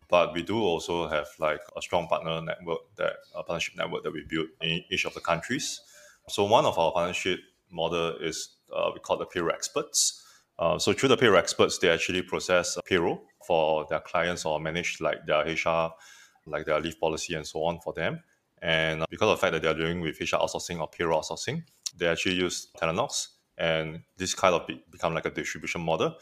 But 0.08 0.34
we 0.34 0.42
do 0.42 0.58
also 0.60 1.06
have 1.06 1.28
like 1.38 1.60
a 1.76 1.80
strong 1.80 2.08
partner 2.08 2.42
network 2.42 2.80
that 2.96 3.12
a 3.36 3.44
partnership 3.44 3.76
network 3.76 4.02
that 4.02 4.12
we 4.12 4.24
built 4.28 4.48
in 4.60 4.82
each 4.90 5.04
of 5.04 5.14
the 5.14 5.20
countries. 5.20 5.80
So 6.28 6.44
one 6.46 6.66
of 6.66 6.76
our 6.80 6.90
partnership 6.90 7.38
model 7.70 8.16
is 8.16 8.56
uh, 8.74 8.90
we 8.92 8.98
call 8.98 9.18
the 9.18 9.26
payroll 9.26 9.52
experts. 9.52 10.26
Uh, 10.58 10.80
so 10.80 10.92
through 10.92 11.10
the 11.10 11.16
payroll 11.16 11.38
experts, 11.38 11.78
they 11.78 11.90
actually 11.90 12.22
process 12.22 12.76
payroll 12.86 13.22
for 13.46 13.86
their 13.88 14.00
clients 14.00 14.44
or 14.44 14.58
manage 14.58 15.00
like 15.00 15.24
their 15.26 15.44
HR, 15.44 15.92
like 16.46 16.66
their 16.66 16.80
leave 16.80 16.98
policy 16.98 17.34
and 17.34 17.46
so 17.46 17.62
on 17.62 17.78
for 17.78 17.92
them. 17.92 18.20
And 18.62 19.04
because 19.10 19.28
of 19.28 19.38
the 19.38 19.40
fact 19.40 19.52
that 19.54 19.62
they're 19.62 19.74
doing 19.74 20.00
with 20.00 20.20
HR 20.20 20.36
outsourcing 20.36 20.80
or 20.80 20.88
payroll 20.88 21.20
outsourcing, 21.20 21.62
they 21.96 22.06
actually 22.06 22.34
use 22.34 22.68
Talenox. 22.78 23.28
And 23.56 24.02
this 24.16 24.34
kind 24.34 24.54
of 24.54 24.66
be, 24.66 24.82
become 24.90 25.14
like 25.14 25.26
a 25.26 25.30
distribution 25.30 25.80
model. 25.80 26.16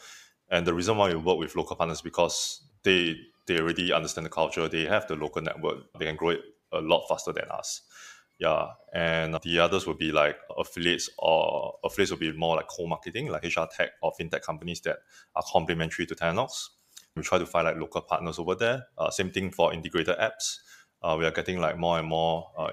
And 0.49 0.65
the 0.65 0.73
reason 0.73 0.97
why 0.97 1.09
we 1.09 1.15
work 1.15 1.37
with 1.37 1.55
local 1.55 1.75
partners 1.75 2.01
because 2.01 2.61
they 2.83 3.17
they 3.49 3.59
already 3.59 3.91
understand 3.91 4.25
the 4.25 4.29
culture. 4.29 4.67
They 4.69 4.85
have 4.85 5.07
the 5.07 5.15
local 5.15 5.41
network. 5.41 5.79
They 5.97 6.05
can 6.05 6.15
grow 6.15 6.29
it 6.29 6.41
a 6.71 6.79
lot 6.79 7.07
faster 7.09 7.33
than 7.33 7.45
us. 7.49 7.81
Yeah, 8.37 8.67
and 8.93 9.37
the 9.43 9.59
others 9.59 9.85
would 9.85 9.97
be 9.97 10.13
like 10.13 10.37
affiliates 10.57 11.09
or 11.17 11.73
affiliates 11.83 12.11
would 12.11 12.21
be 12.21 12.31
more 12.31 12.55
like 12.55 12.67
co-marketing, 12.67 13.27
like 13.29 13.43
HR 13.43 13.65
tech 13.75 13.89
or 14.01 14.13
fintech 14.17 14.43
companies 14.43 14.79
that 14.81 14.99
are 15.35 15.43
complementary 15.51 16.05
to 16.05 16.15
Talenox. 16.15 16.69
We 17.15 17.23
try 17.23 17.37
to 17.37 17.45
find 17.45 17.65
like 17.65 17.75
local 17.75 18.01
partners 18.01 18.39
over 18.39 18.55
there. 18.55 18.85
Uh, 18.97 19.09
same 19.09 19.31
thing 19.31 19.51
for 19.51 19.73
integrated 19.73 20.17
apps. 20.19 20.59
Uh, 21.01 21.15
we 21.17 21.25
are 21.25 21.31
getting 21.31 21.59
like 21.59 21.77
more 21.77 21.97
and 21.97 22.07
more 22.07 22.49
uh, 22.57 22.71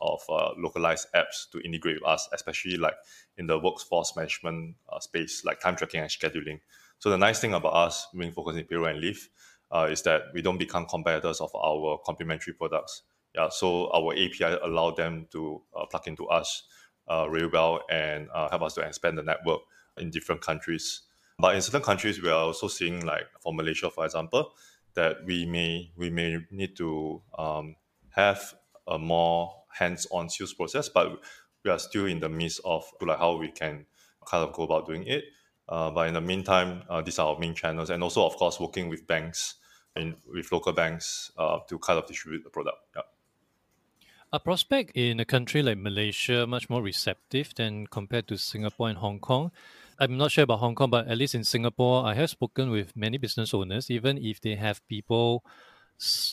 of 0.00 0.20
uh, 0.28 0.50
localized 0.56 1.06
apps 1.14 1.50
to 1.50 1.60
integrate 1.60 1.96
with 2.00 2.08
us, 2.08 2.28
especially 2.32 2.76
like 2.76 2.94
in 3.36 3.46
the 3.46 3.58
workforce 3.58 4.14
management 4.16 4.74
uh, 4.90 4.98
space, 5.00 5.44
like 5.44 5.60
time 5.60 5.76
tracking 5.76 6.00
and 6.00 6.10
scheduling. 6.10 6.60
So 6.98 7.10
the 7.10 7.18
nice 7.18 7.40
thing 7.40 7.52
about 7.52 7.74
us 7.74 8.06
being 8.16 8.32
focused 8.32 8.58
in 8.58 8.64
payroll 8.64 8.86
and 8.86 9.00
leave 9.00 9.28
uh, 9.70 9.88
is 9.90 10.02
that 10.02 10.22
we 10.32 10.40
don't 10.40 10.58
become 10.58 10.86
competitors 10.86 11.40
of 11.40 11.54
our 11.54 11.98
complementary 12.06 12.54
products. 12.54 13.02
Yeah, 13.34 13.48
so 13.50 13.90
our 13.92 14.12
API 14.14 14.58
allow 14.62 14.90
them 14.90 15.26
to 15.32 15.62
uh, 15.76 15.86
plug 15.86 16.06
into 16.06 16.26
us 16.28 16.64
uh, 17.10 17.26
really 17.28 17.48
well 17.52 17.80
and 17.90 18.28
help 18.32 18.62
us 18.62 18.74
to 18.74 18.80
expand 18.82 19.18
the 19.18 19.22
network 19.22 19.60
in 19.98 20.10
different 20.10 20.40
countries. 20.40 21.02
But 21.38 21.54
in 21.54 21.62
certain 21.62 21.82
countries, 21.82 22.22
we 22.22 22.28
are 22.28 22.44
also 22.44 22.68
seeing, 22.68 23.04
like 23.04 23.26
for 23.40 23.52
Malaysia, 23.52 23.90
for 23.90 24.04
example, 24.04 24.52
that 24.94 25.24
we 25.24 25.46
may 25.46 25.90
we 25.96 26.10
may 26.10 26.38
need 26.50 26.76
to 26.76 27.22
um, 27.38 27.76
have 28.10 28.54
a 28.86 28.98
more 28.98 29.54
hands-on 29.72 30.28
sales 30.28 30.52
process, 30.52 30.88
but 30.88 31.20
we 31.64 31.70
are 31.70 31.78
still 31.78 32.06
in 32.06 32.20
the 32.20 32.28
midst 32.28 32.60
of 32.64 32.84
like 33.00 33.18
how 33.18 33.36
we 33.36 33.50
can 33.50 33.86
kind 34.26 34.46
of 34.46 34.52
go 34.52 34.64
about 34.64 34.86
doing 34.86 35.06
it. 35.06 35.24
Uh, 35.68 35.90
but 35.90 36.08
in 36.08 36.14
the 36.14 36.20
meantime, 36.20 36.82
uh, 36.90 37.00
these 37.00 37.18
are 37.18 37.28
our 37.34 37.38
main 37.38 37.54
channels, 37.54 37.90
and 37.90 38.02
also 38.02 38.26
of 38.26 38.36
course 38.36 38.60
working 38.60 38.88
with 38.88 39.06
banks 39.06 39.54
in 39.96 40.16
with 40.26 40.50
local 40.52 40.72
banks 40.72 41.30
uh, 41.38 41.58
to 41.68 41.78
kind 41.78 41.98
of 41.98 42.06
distribute 42.06 42.44
the 42.44 42.50
product. 42.50 42.78
Yeah. 42.96 43.02
A 44.32 44.40
prospect 44.40 44.92
in 44.94 45.20
a 45.20 45.26
country 45.26 45.62
like 45.62 45.76
Malaysia 45.76 46.46
much 46.46 46.70
more 46.70 46.80
receptive 46.80 47.54
than 47.54 47.86
compared 47.86 48.26
to 48.28 48.38
Singapore 48.38 48.88
and 48.88 48.98
Hong 48.98 49.20
Kong. 49.20 49.52
I'm 49.98 50.16
not 50.16 50.32
sure 50.32 50.44
about 50.44 50.58
Hong 50.58 50.74
Kong, 50.74 50.90
but 50.90 51.08
at 51.08 51.16
least 51.16 51.34
in 51.34 51.44
Singapore, 51.44 52.04
I 52.04 52.14
have 52.14 52.30
spoken 52.30 52.70
with 52.70 52.96
many 52.96 53.18
business 53.18 53.54
owners. 53.54 53.90
Even 53.90 54.18
if 54.18 54.40
they 54.40 54.56
have 54.56 54.86
people 54.88 55.44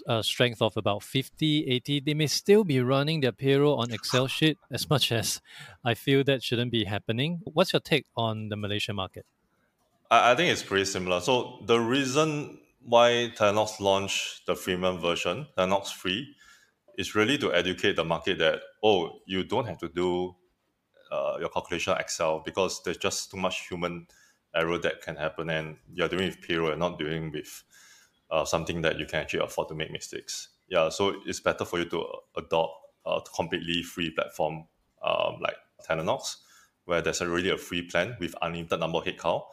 uh, 0.08 0.22
strength 0.22 0.62
of 0.62 0.76
about 0.78 1.04
50, 1.04 1.68
80, 1.68 2.00
they 2.02 2.14
may 2.14 2.28
still 2.28 2.64
be 2.64 2.80
running 2.82 3.22
their 3.22 3.32
payroll 3.32 3.80
on 3.80 3.92
Excel 3.92 4.28
sheet 4.28 4.58
as 4.72 4.90
much 4.90 5.12
as 5.12 5.42
I 5.84 5.94
feel 5.94 6.24
that 6.24 6.44
shouldn't 6.44 6.72
be 6.72 6.86
happening. 6.86 7.42
What's 7.44 7.74
your 7.74 7.80
take 7.80 8.06
on 8.16 8.50
the 8.50 8.56
Malaysian 8.56 8.96
market? 8.96 9.26
I, 10.10 10.32
I 10.32 10.36
think 10.36 10.52
it's 10.52 10.64
pretty 10.64 10.86
similar. 10.86 11.22
So 11.22 11.60
the 11.66 11.80
reason 11.80 12.60
why 12.84 13.32
Talenox 13.38 13.80
launched 13.80 14.46
the 14.48 14.54
freemium 14.54 15.02
version, 15.02 15.48
Talenox 15.58 15.94
Free, 15.94 16.36
is 16.98 17.16
really 17.16 17.38
to 17.38 17.54
educate 17.54 17.96
the 17.96 18.04
market 18.04 18.40
that 18.40 18.60
oh, 18.84 19.20
you 19.26 19.44
don't 19.44 19.66
have 19.66 19.78
to 19.80 19.90
do 19.90 20.36
uh, 21.12 21.38
your 21.40 21.50
calculation 21.50 21.96
Excel 22.00 22.42
because 22.46 22.82
there's 22.84 22.98
just 22.98 23.32
too 23.32 23.38
much 23.38 23.68
human 23.68 24.08
error 24.56 24.78
that 24.80 25.02
can 25.02 25.16
happen, 25.16 25.50
and 25.50 25.78
you're 25.94 26.08
doing 26.08 26.26
with 26.26 26.42
payroll 26.42 26.72
and 26.72 26.80
not 26.80 26.98
doing 27.00 27.32
with 27.32 27.64
uh, 28.32 28.46
something 28.46 28.82
that 28.82 29.00
you 29.00 29.06
can 29.06 29.20
actually 29.20 29.44
afford 29.44 29.68
to 29.70 29.76
make 29.76 29.92
mistakes. 29.92 30.50
Yeah, 30.68 30.90
so 30.90 31.16
it's 31.26 31.40
better 31.40 31.66
for 31.66 31.80
you 31.80 31.86
to 31.86 32.06
adopt 32.38 32.74
a 33.06 33.20
completely 33.36 33.82
free 33.84 34.12
platform 34.12 34.66
um, 35.04 35.40
like 35.42 35.56
Talenox, 35.88 36.38
where 36.86 37.02
there's 37.02 37.22
already 37.22 37.50
a 37.50 37.58
free 37.58 37.82
plan 37.82 38.16
with 38.20 38.36
unlimited 38.42 38.80
number 38.80 39.00
of 39.00 39.06
headcount 39.06 39.44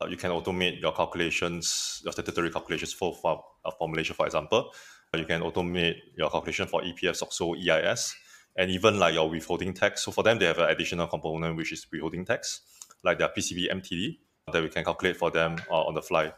uh, 0.00 0.06
you 0.06 0.16
can 0.16 0.30
automate 0.30 0.80
your 0.80 0.92
calculations, 0.92 2.00
your 2.04 2.12
statutory 2.12 2.50
calculations 2.50 2.92
for, 2.92 3.14
for, 3.14 3.44
uh, 3.64 3.70
for 3.70 3.88
for 4.14 4.26
example. 4.26 4.70
Uh, 5.12 5.18
you 5.18 5.24
can 5.24 5.40
automate 5.40 5.96
your 6.16 6.30
calculation 6.30 6.66
for 6.66 6.82
EPF, 6.82 7.22
also 7.22 7.54
EIS, 7.54 8.14
and 8.56 8.70
even 8.70 8.98
like 8.98 9.14
your 9.14 9.28
withholding 9.28 9.74
tax. 9.74 10.04
So 10.04 10.12
for 10.12 10.22
them, 10.22 10.38
they 10.38 10.46
have 10.46 10.58
an 10.58 10.70
additional 10.70 11.06
component, 11.06 11.56
which 11.56 11.72
is 11.72 11.86
withholding 11.90 12.24
tax, 12.24 12.60
like 13.02 13.18
their 13.18 13.28
PCB 13.28 13.70
MTD 13.72 14.18
that 14.52 14.62
we 14.62 14.68
can 14.68 14.84
calculate 14.84 15.16
for 15.16 15.30
them 15.30 15.56
uh, 15.70 15.82
on 15.82 15.94
the 15.94 16.02
fly. 16.02 16.32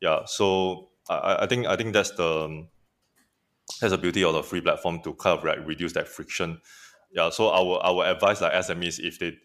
Yeah, 0.00 0.20
so 0.26 0.88
I, 1.08 1.38
I 1.40 1.46
think 1.46 1.66
I 1.66 1.76
think 1.76 1.92
that's 1.92 2.10
the 2.12 2.44
um, 2.44 2.68
that's 3.80 3.92
the 3.92 3.98
beauty 3.98 4.22
of 4.22 4.34
the 4.34 4.42
free 4.42 4.60
platform 4.60 5.00
to 5.02 5.14
kind 5.14 5.38
of 5.38 5.44
like 5.44 5.66
reduce 5.66 5.92
that 5.94 6.08
friction. 6.08 6.60
Yeah, 7.12 7.30
so 7.30 7.50
our 7.50 7.80
our 7.82 8.06
advice 8.06 8.40
like 8.40 8.52
SMEs 8.52 9.00
if 9.00 9.18
they 9.18 9.36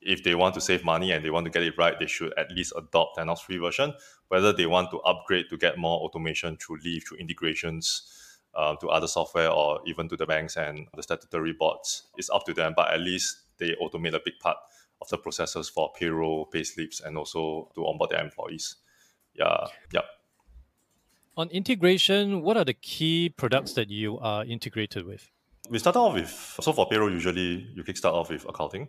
if 0.00 0.24
they 0.24 0.34
want 0.34 0.54
to 0.54 0.60
save 0.60 0.84
money 0.84 1.12
and 1.12 1.24
they 1.24 1.30
want 1.30 1.44
to 1.44 1.50
get 1.50 1.62
it 1.62 1.78
right, 1.78 1.98
they 1.98 2.06
should 2.06 2.32
at 2.36 2.50
least 2.50 2.72
adopt 2.76 3.18
Talenox 3.18 3.40
free 3.40 3.58
version. 3.58 3.92
Whether 4.28 4.52
they 4.52 4.66
want 4.66 4.90
to 4.90 4.98
upgrade 5.00 5.46
to 5.50 5.56
get 5.56 5.78
more 5.78 6.00
automation 6.00 6.56
through 6.56 6.78
Leave, 6.84 7.04
through 7.06 7.18
integrations 7.18 8.21
uh, 8.54 8.76
to 8.76 8.88
other 8.88 9.06
software, 9.06 9.50
or 9.50 9.80
even 9.86 10.08
to 10.08 10.16
the 10.16 10.26
banks 10.26 10.56
and 10.56 10.86
the 10.94 11.02
statutory 11.02 11.52
boards, 11.52 12.08
it's 12.16 12.30
up 12.30 12.44
to 12.46 12.54
them. 12.54 12.74
But 12.76 12.92
at 12.92 13.00
least 13.00 13.42
they 13.58 13.74
automate 13.82 14.14
a 14.14 14.20
big 14.24 14.38
part 14.40 14.56
of 15.00 15.08
the 15.08 15.18
processes 15.18 15.68
for 15.68 15.92
payroll, 15.98 16.46
pay 16.46 16.62
slips, 16.62 17.00
and 17.00 17.16
also 17.16 17.70
to 17.74 17.86
onboard 17.86 18.10
their 18.10 18.22
employees. 18.22 18.76
Yeah, 19.34 19.66
yeah. 19.92 20.02
On 21.36 21.48
integration, 21.48 22.42
what 22.42 22.56
are 22.56 22.64
the 22.64 22.74
key 22.74 23.30
products 23.30 23.72
that 23.72 23.88
you 23.88 24.18
are 24.18 24.44
integrated 24.44 25.06
with? 25.06 25.30
We 25.70 25.78
start 25.78 25.96
off 25.96 26.14
with 26.14 26.28
so 26.60 26.72
for 26.72 26.86
payroll, 26.86 27.10
usually 27.10 27.66
you 27.74 27.82
kickstart 27.84 28.12
off 28.12 28.28
with 28.28 28.44
accounting. 28.48 28.88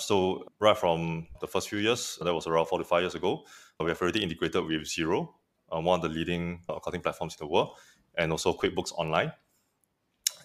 So 0.00 0.44
right 0.58 0.76
from 0.76 1.28
the 1.40 1.46
first 1.46 1.68
few 1.68 1.78
years, 1.78 2.18
that 2.20 2.34
was 2.34 2.48
around 2.48 2.66
four 2.66 2.78
to 2.78 2.84
five 2.84 3.02
years 3.02 3.14
ago, 3.14 3.44
we 3.78 3.88
have 3.90 4.02
already 4.02 4.22
integrated 4.22 4.64
with 4.64 4.82
Xero, 4.82 5.28
uh, 5.72 5.80
one 5.80 6.00
of 6.00 6.02
the 6.02 6.08
leading 6.08 6.62
accounting 6.68 7.00
platforms 7.00 7.36
in 7.40 7.46
the 7.46 7.52
world, 7.52 7.76
and 8.16 8.32
also 8.32 8.52
QuickBooks 8.52 8.92
Online. 8.92 9.32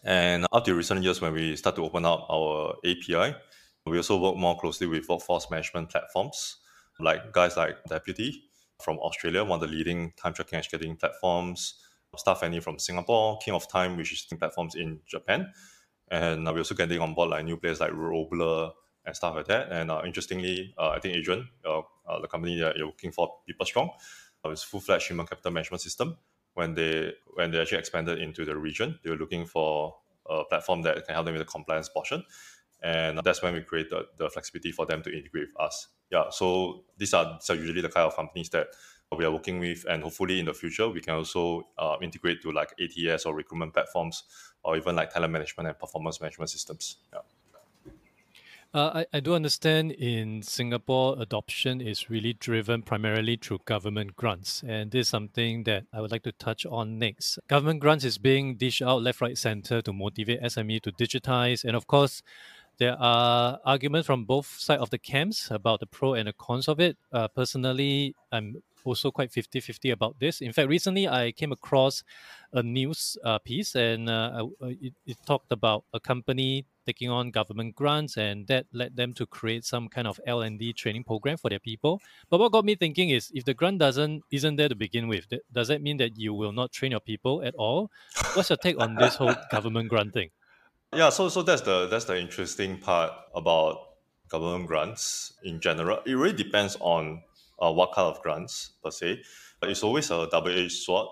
And 0.03 0.45
up 0.51 0.65
to 0.65 0.75
recent 0.75 1.03
years, 1.03 1.21
when 1.21 1.33
we 1.33 1.55
start 1.55 1.75
to 1.75 1.83
open 1.83 2.05
up 2.05 2.25
our 2.29 2.75
API, 2.85 3.35
we 3.85 3.97
also 3.97 4.17
work 4.19 4.37
more 4.37 4.57
closely 4.57 4.87
with 4.87 5.07
workforce 5.09 5.49
management 5.49 5.89
platforms, 5.89 6.57
like 6.99 7.33
guys 7.33 7.57
like 7.57 7.83
Deputy 7.85 8.43
from 8.81 8.97
Australia, 8.99 9.43
one 9.43 9.61
of 9.61 9.69
the 9.69 9.75
leading 9.75 10.13
time 10.13 10.33
tracking 10.33 10.57
and 10.57 10.65
scheduling 10.65 10.99
platforms, 10.99 11.75
Staff 12.15 12.43
Any 12.43 12.59
from 12.59 12.79
Singapore, 12.79 13.37
King 13.39 13.53
of 13.53 13.67
Time, 13.67 13.97
which 13.97 14.13
is 14.13 14.25
platforms 14.37 14.75
in 14.75 14.99
Japan. 15.05 15.51
And 16.09 16.45
we're 16.45 16.59
also 16.59 16.75
getting 16.75 17.01
on 17.01 17.13
board 17.13 17.29
like 17.29 17.45
new 17.45 17.57
players 17.57 17.79
like 17.79 17.91
Robler, 17.91 18.71
and 19.05 19.15
stuff 19.15 19.35
like 19.35 19.47
that. 19.47 19.71
And 19.71 19.91
uh, 19.91 20.01
interestingly, 20.05 20.73
uh, 20.77 20.89
I 20.89 20.99
think 20.99 21.15
Adrian, 21.15 21.49
uh, 21.65 21.79
uh, 22.07 22.21
the 22.21 22.27
company 22.27 22.59
that 22.59 22.77
you're 22.77 22.87
working 22.87 23.11
for, 23.11 23.35
PeopleStrong, 23.49 23.89
uh, 24.45 24.49
is 24.49 24.63
full-fledged 24.63 25.07
human 25.07 25.25
capital 25.25 25.51
management 25.51 25.81
system. 25.81 26.17
When 26.59 26.75
they 26.75 27.13
when 27.37 27.51
they 27.51 27.59
actually 27.61 27.79
expanded 27.79 28.19
into 28.19 28.43
the 28.43 28.55
region, 28.57 28.99
they 29.01 29.09
were 29.09 29.21
looking 29.23 29.45
for 29.45 29.95
a 30.29 30.43
platform 30.43 30.81
that 30.83 31.05
can 31.05 31.13
help 31.15 31.25
them 31.25 31.35
with 31.35 31.45
the 31.45 31.51
compliance 31.51 31.89
portion, 31.89 32.23
and 32.83 33.19
that's 33.23 33.41
when 33.41 33.53
we 33.53 33.61
created 33.61 34.03
the 34.17 34.29
flexibility 34.29 34.71
for 34.71 34.85
them 34.85 35.01
to 35.03 35.09
integrate 35.09 35.47
with 35.47 35.59
us. 35.67 35.87
Yeah, 36.11 36.25
so 36.31 36.83
these 36.97 37.13
are, 37.13 37.25
these 37.39 37.49
are 37.49 37.55
usually 37.55 37.81
the 37.81 37.89
kind 37.89 38.05
of 38.07 38.15
companies 38.15 38.49
that 38.49 38.67
we 39.17 39.25
are 39.25 39.31
working 39.31 39.59
with, 39.59 39.85
and 39.89 40.03
hopefully 40.03 40.39
in 40.39 40.45
the 40.45 40.53
future 40.53 40.87
we 40.89 41.01
can 41.01 41.15
also 41.15 41.67
uh, 41.77 41.95
integrate 42.01 42.41
to 42.41 42.51
like 42.51 42.71
ATS 42.83 43.25
or 43.25 43.33
recruitment 43.35 43.73
platforms, 43.73 44.23
or 44.63 44.77
even 44.77 44.95
like 44.95 45.13
talent 45.13 45.31
management 45.31 45.67
and 45.69 45.79
performance 45.79 46.19
management 46.21 46.49
systems. 46.49 46.97
Yeah. 47.13 47.21
Uh, 48.71 49.01
I, 49.11 49.17
I 49.17 49.19
do 49.19 49.33
understand 49.33 49.93
in 49.93 50.43
Singapore, 50.43 51.15
adoption 51.19 51.81
is 51.81 52.11
really 52.11 52.33
driven 52.33 52.83
primarily 52.83 53.35
through 53.35 53.61
government 53.65 54.15
grants. 54.15 54.61
And 54.67 54.91
this 54.91 55.07
is 55.07 55.07
something 55.07 55.63
that 55.63 55.85
I 55.91 56.01
would 56.01 56.11
like 56.11 56.21
to 56.23 56.31
touch 56.33 56.67
on 56.67 56.99
next. 56.99 57.39
Government 57.47 57.79
grants 57.79 58.05
is 58.05 58.19
being 58.19 58.57
dished 58.57 58.83
out 58.83 59.01
left, 59.01 59.21
right, 59.21 59.35
center 59.35 59.81
to 59.81 59.91
motivate 59.91 60.43
SME 60.43 60.81
to 60.83 60.91
digitize. 60.91 61.63
And 61.63 61.75
of 61.75 61.87
course, 61.87 62.21
there 62.77 62.95
are 62.99 63.59
arguments 63.65 64.05
from 64.05 64.25
both 64.25 64.45
sides 64.45 64.83
of 64.83 64.91
the 64.91 64.99
camps 64.99 65.49
about 65.49 65.79
the 65.79 65.87
pro 65.87 66.13
and 66.13 66.27
the 66.27 66.33
cons 66.33 66.67
of 66.67 66.79
it. 66.79 66.95
Uh, 67.11 67.27
personally, 67.27 68.13
I'm 68.31 68.61
also 68.83 69.11
quite 69.11 69.31
50 69.31 69.59
50 69.59 69.89
about 69.89 70.19
this. 70.19 70.41
In 70.41 70.53
fact, 70.53 70.69
recently 70.69 71.07
I 71.07 71.31
came 71.31 71.51
across 71.51 72.03
a 72.53 72.63
news 72.63 73.17
uh, 73.23 73.39
piece 73.39 73.75
and 73.75 74.09
uh, 74.09 74.45
it, 74.61 74.93
it, 75.05 75.17
talked 75.25 75.51
about 75.51 75.83
a 75.93 75.99
company 75.99 76.65
taking 76.89 77.09
on 77.09 77.31
government 77.39 77.75
grants 77.75 78.17
and 78.17 78.47
that 78.47 78.65
led 78.73 78.95
them 78.95 79.13
to 79.13 79.25
create 79.37 79.63
some 79.73 79.85
kind 79.95 80.07
of 80.07 80.19
L&D 80.25 80.73
training 80.73 81.03
program 81.03 81.37
for 81.37 81.49
their 81.49 81.63
people. 81.69 82.01
But 82.29 82.39
what 82.39 82.51
got 82.51 82.65
me 82.65 82.75
thinking 82.75 83.09
is 83.17 83.31
if 83.33 83.45
the 83.45 83.53
grant 83.53 83.79
doesn't 83.79 84.23
isn't 84.31 84.55
there 84.55 84.69
to 84.69 84.75
begin 84.75 85.07
with, 85.07 85.25
does 85.57 85.67
that 85.67 85.81
mean 85.81 85.97
that 85.97 86.17
you 86.17 86.33
will 86.33 86.55
not 86.61 86.71
train 86.71 86.91
your 86.91 87.05
people 87.11 87.35
at 87.43 87.55
all? 87.55 87.91
What's 88.33 88.49
your 88.49 88.57
take 88.57 88.79
on 88.79 88.95
this 88.95 89.15
whole 89.15 89.35
government 89.51 89.89
grant 89.89 90.13
thing? 90.13 90.29
Yeah, 90.93 91.09
so 91.09 91.29
so 91.29 91.43
that's 91.43 91.61
the 91.61 91.87
that's 91.87 92.05
the 92.05 92.17
interesting 92.19 92.77
part 92.79 93.11
about 93.35 93.77
government 94.27 94.67
grants 94.67 95.33
in 95.43 95.59
general. 95.59 95.99
It 96.05 96.13
really 96.13 96.37
depends 96.45 96.77
on 96.79 97.21
uh, 97.61 97.71
what 97.71 97.93
kind 97.93 98.07
of 98.07 98.21
grants 98.23 98.71
per 98.83 98.91
se. 98.91 99.21
But 99.59 99.69
it's 99.69 99.83
always 99.83 100.09
a 100.09 100.27
double-edged 100.31 100.71
sword. 100.71 101.07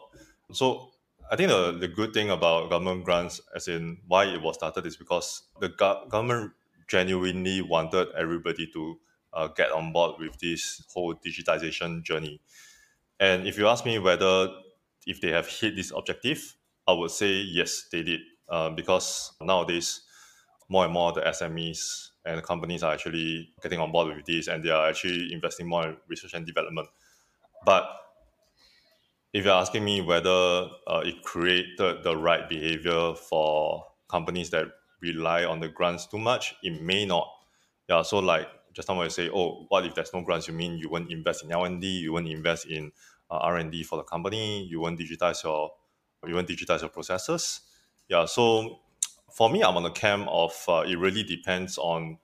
So 0.54 0.90
I 1.30 1.36
think 1.36 1.50
the, 1.50 1.72
the 1.74 1.88
good 1.88 2.14
thing 2.14 2.30
about 2.30 2.70
government 2.70 3.04
grants, 3.04 3.42
as 3.56 3.68
in 3.68 4.00
why 4.08 4.26
it 4.26 4.42
was 4.42 4.56
started, 4.56 4.86
is 4.86 4.98
because 4.98 5.44
the 5.60 5.70
go- 5.70 6.06
government 6.08 6.54
genuinely 6.88 7.62
wanted 7.62 8.08
everybody 8.18 8.68
to 8.72 9.00
uh, 9.34 9.48
get 9.48 9.72
on 9.72 9.92
board 9.92 10.16
with 10.20 10.38
this 10.40 10.84
whole 10.94 11.16
digitization 11.16 12.04
journey. 12.04 12.40
And 13.20 13.48
if 13.48 13.58
you 13.58 13.68
ask 13.68 13.86
me 13.86 14.00
whether 14.00 14.50
if 15.06 15.22
they 15.22 15.32
have 15.32 15.48
hit 15.48 15.76
this 15.76 15.92
objective, 15.96 16.58
I 16.88 16.94
would 16.94 17.12
say 17.12 17.32
yes, 17.32 17.88
they 17.92 18.04
did. 18.04 18.22
Uh, 18.50 18.70
because 18.70 19.34
nowadays, 19.42 20.02
more 20.70 20.86
and 20.86 20.94
more 20.94 21.12
the 21.14 21.22
SMEs 21.28 22.12
and 22.26 22.44
companies 22.44 22.84
are 22.84 22.94
actually 22.94 23.54
getting 23.62 23.80
on 23.80 23.92
board 23.92 24.16
with 24.16 24.26
this 24.26 24.48
and 24.48 24.64
they 24.64 24.70
are 24.70 24.90
actually 24.90 25.34
investing 25.34 25.68
more 25.68 25.88
in 25.88 25.98
research 26.08 26.34
and 26.34 26.46
development. 26.46 26.90
But 27.66 27.90
if 29.38 29.46
you're 29.46 29.54
asking 29.54 29.86
me 29.86 30.02
whether 30.02 30.68
uh, 30.88 31.04
it 31.06 31.22
created 31.22 32.04
the 32.04 32.18
right 32.18 32.50
behavior 32.50 33.14
for 33.14 33.86
companies 34.10 34.50
that 34.50 34.66
rely 35.00 35.46
on 35.46 35.60
the 35.60 35.68
grants 35.68 36.08
too 36.08 36.18
much, 36.18 36.56
it 36.64 36.82
may 36.82 37.06
not. 37.06 37.28
Yeah, 37.88 38.02
so 38.02 38.18
like 38.18 38.48
just 38.74 38.90
I 38.90 39.08
say, 39.10 39.30
oh, 39.30 39.68
what 39.70 39.86
if 39.86 39.94
there's 39.94 40.12
no 40.12 40.22
grants? 40.22 40.48
You 40.48 40.56
mean 40.56 40.80
you 40.80 40.90
won't 40.90 41.12
invest 41.12 41.44
in 41.44 41.52
R&D, 41.52 41.86
you 41.86 42.14
won't 42.14 42.28
invest 42.28 42.66
in 42.66 42.92
uh, 43.30 43.38
R 43.38 43.58
and 43.58 43.72
D 43.72 43.84
for 43.84 43.98
the 43.98 44.04
company, 44.04 44.66
you 44.66 44.80
won't 44.80 45.00
digitize 45.00 45.44
your, 45.44 45.72
you 46.26 46.34
won't 46.34 46.48
digitize 46.48 46.82
your 46.82 46.90
processes. 46.90 47.62
Yeah, 48.10 48.26
so 48.26 48.80
for 49.32 49.52
me, 49.52 49.62
I'm 49.62 49.78
on 49.78 49.84
the 49.84 49.92
camp 49.92 50.28
of 50.32 50.54
uh, 50.68 50.84
it 50.88 50.96
really 50.98 51.22
depends 51.22 51.78
on 51.78 52.18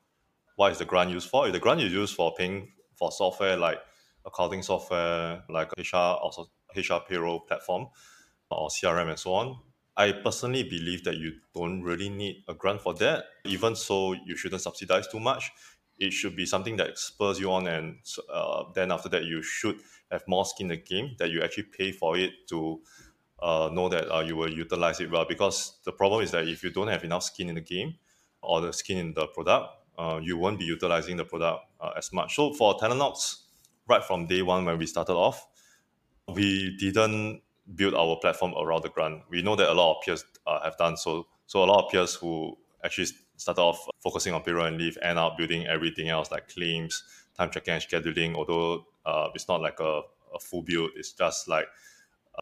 what 0.55 0.71
is 0.71 0.79
the 0.79 0.85
grant 0.85 1.11
used 1.11 1.29
for. 1.29 1.45
If 1.45 1.53
the 1.53 1.59
grant 1.59 1.81
is 1.81 1.93
used 1.93 2.15
for 2.15 2.33
paying 2.35 2.71
for 2.95 3.11
software 3.11 3.55
like 3.55 3.77
accounting 4.25 4.63
software, 4.63 5.43
like 5.49 5.69
HR, 5.77 5.95
also 5.95 6.49
HR 6.75 6.99
payroll 7.07 7.41
platform 7.41 7.87
or 8.49 8.69
CRM 8.69 9.09
and 9.09 9.19
so 9.19 9.33
on, 9.33 9.59
I 9.95 10.11
personally 10.11 10.63
believe 10.63 11.03
that 11.03 11.17
you 11.17 11.33
don't 11.55 11.83
really 11.83 12.09
need 12.09 12.43
a 12.47 12.53
grant 12.53 12.81
for 12.81 12.93
that. 12.95 13.25
Even 13.45 13.75
so, 13.75 14.13
you 14.13 14.35
shouldn't 14.35 14.61
subsidize 14.61 15.07
too 15.07 15.19
much. 15.19 15.51
It 15.99 16.11
should 16.11 16.35
be 16.35 16.45
something 16.45 16.75
that 16.77 16.97
spurs 16.97 17.39
you 17.39 17.51
on, 17.51 17.67
and 17.67 17.97
uh, 18.31 18.63
then 18.73 18.91
after 18.91 19.09
that, 19.09 19.25
you 19.25 19.43
should 19.43 19.79
have 20.11 20.23
more 20.27 20.45
skin 20.45 20.71
in 20.71 20.77
the 20.77 20.77
game 20.77 21.15
that 21.19 21.29
you 21.29 21.43
actually 21.43 21.63
pay 21.77 21.91
for 21.91 22.17
it 22.17 22.31
to 22.49 22.81
uh, 23.41 23.69
know 23.71 23.89
that 23.89 24.11
uh, 24.13 24.21
you 24.21 24.35
will 24.35 24.51
utilize 24.51 24.99
it 24.99 25.11
well. 25.11 25.25
Because 25.25 25.79
the 25.85 25.91
problem 25.91 26.23
is 26.23 26.31
that 26.31 26.47
if 26.47 26.63
you 26.63 26.71
don't 26.71 26.87
have 26.87 27.03
enough 27.03 27.23
skin 27.23 27.49
in 27.49 27.55
the 27.55 27.61
game 27.61 27.95
or 28.41 28.61
the 28.61 28.73
skin 28.73 28.97
in 28.97 29.13
the 29.13 29.27
product, 29.27 29.69
uh, 29.97 30.19
you 30.21 30.37
won't 30.37 30.57
be 30.57 30.65
utilizing 30.65 31.17
the 31.17 31.25
product 31.25 31.65
uh, 31.79 31.91
as 31.95 32.11
much. 32.11 32.35
So 32.35 32.53
for 32.53 32.75
Talenox, 32.77 33.43
right 33.87 34.03
from 34.03 34.25
day 34.25 34.41
one 34.41 34.65
when 34.65 34.77
we 34.77 34.87
started 34.87 35.13
off, 35.13 35.45
we 36.31 36.75
didn't 36.77 37.41
build 37.75 37.93
our 37.93 38.17
platform 38.17 38.53
around 38.57 38.83
the 38.83 38.89
grant. 38.89 39.23
We 39.29 39.41
know 39.41 39.55
that 39.55 39.69
a 39.69 39.73
lot 39.73 39.97
of 39.97 40.03
peers 40.03 40.25
uh, 40.45 40.61
have 40.63 40.77
done 40.77 40.97
so. 40.97 41.27
So 41.47 41.63
a 41.63 41.65
lot 41.65 41.85
of 41.85 41.91
peers 41.91 42.15
who 42.15 42.57
actually 42.83 43.07
started 43.37 43.61
off 43.61 43.87
focusing 44.01 44.33
on 44.33 44.41
payroll 44.43 44.65
and 44.65 44.77
leave 44.77 44.97
end 45.01 45.19
up 45.19 45.37
building 45.37 45.67
everything 45.67 46.09
else 46.09 46.31
like 46.31 46.49
claims, 46.49 47.03
time 47.37 47.49
tracking 47.49 47.75
and 47.75 47.83
scheduling. 47.83 48.35
Although 48.35 48.85
uh, 49.05 49.29
it's 49.33 49.47
not 49.47 49.61
like 49.61 49.79
a, 49.79 50.01
a 50.33 50.39
full 50.39 50.61
build, 50.61 50.91
it's 50.95 51.13
just 51.13 51.47
like 51.47 51.67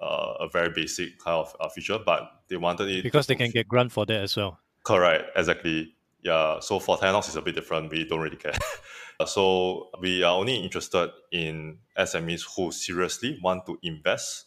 uh, 0.01 0.33
a 0.39 0.49
very 0.49 0.69
basic 0.69 1.19
kind 1.19 1.37
of 1.37 1.55
uh, 1.59 1.69
feature, 1.69 1.99
but 2.03 2.41
they 2.47 2.57
wanted 2.57 2.89
it 2.89 3.03
because 3.03 3.27
they 3.27 3.35
can 3.35 3.51
get 3.51 3.67
grant 3.67 3.91
for 3.91 4.05
that 4.05 4.21
as 4.21 4.37
well. 4.37 4.59
Correct, 4.83 5.25
exactly. 5.35 5.93
Yeah. 6.23 6.59
So 6.59 6.79
for 6.79 6.97
Talenox, 6.97 7.27
it's 7.27 7.35
a 7.35 7.41
bit 7.41 7.55
different. 7.55 7.91
We 7.91 8.05
don't 8.05 8.19
really 8.19 8.37
care. 8.37 8.53
so 9.25 9.89
we 9.99 10.23
are 10.23 10.37
only 10.37 10.55
interested 10.55 11.09
in 11.31 11.79
SMEs 11.97 12.45
who 12.55 12.71
seriously 12.71 13.39
want 13.41 13.65
to 13.65 13.77
invest 13.83 14.45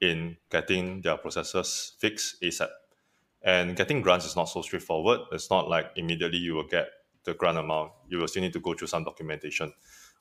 in 0.00 0.36
getting 0.50 1.02
their 1.02 1.16
processes 1.16 1.94
fixed 1.98 2.40
ASAP. 2.42 2.68
And 3.42 3.76
getting 3.76 4.00
grants 4.00 4.24
is 4.24 4.36
not 4.36 4.46
so 4.46 4.62
straightforward. 4.62 5.20
It's 5.32 5.50
not 5.50 5.68
like 5.68 5.90
immediately 5.96 6.38
you 6.38 6.54
will 6.54 6.66
get 6.66 6.88
the 7.24 7.34
grant 7.34 7.58
amount. 7.58 7.92
You 8.08 8.18
will 8.18 8.28
still 8.28 8.42
need 8.42 8.54
to 8.54 8.60
go 8.60 8.74
through 8.74 8.88
some 8.88 9.04
documentation. 9.04 9.72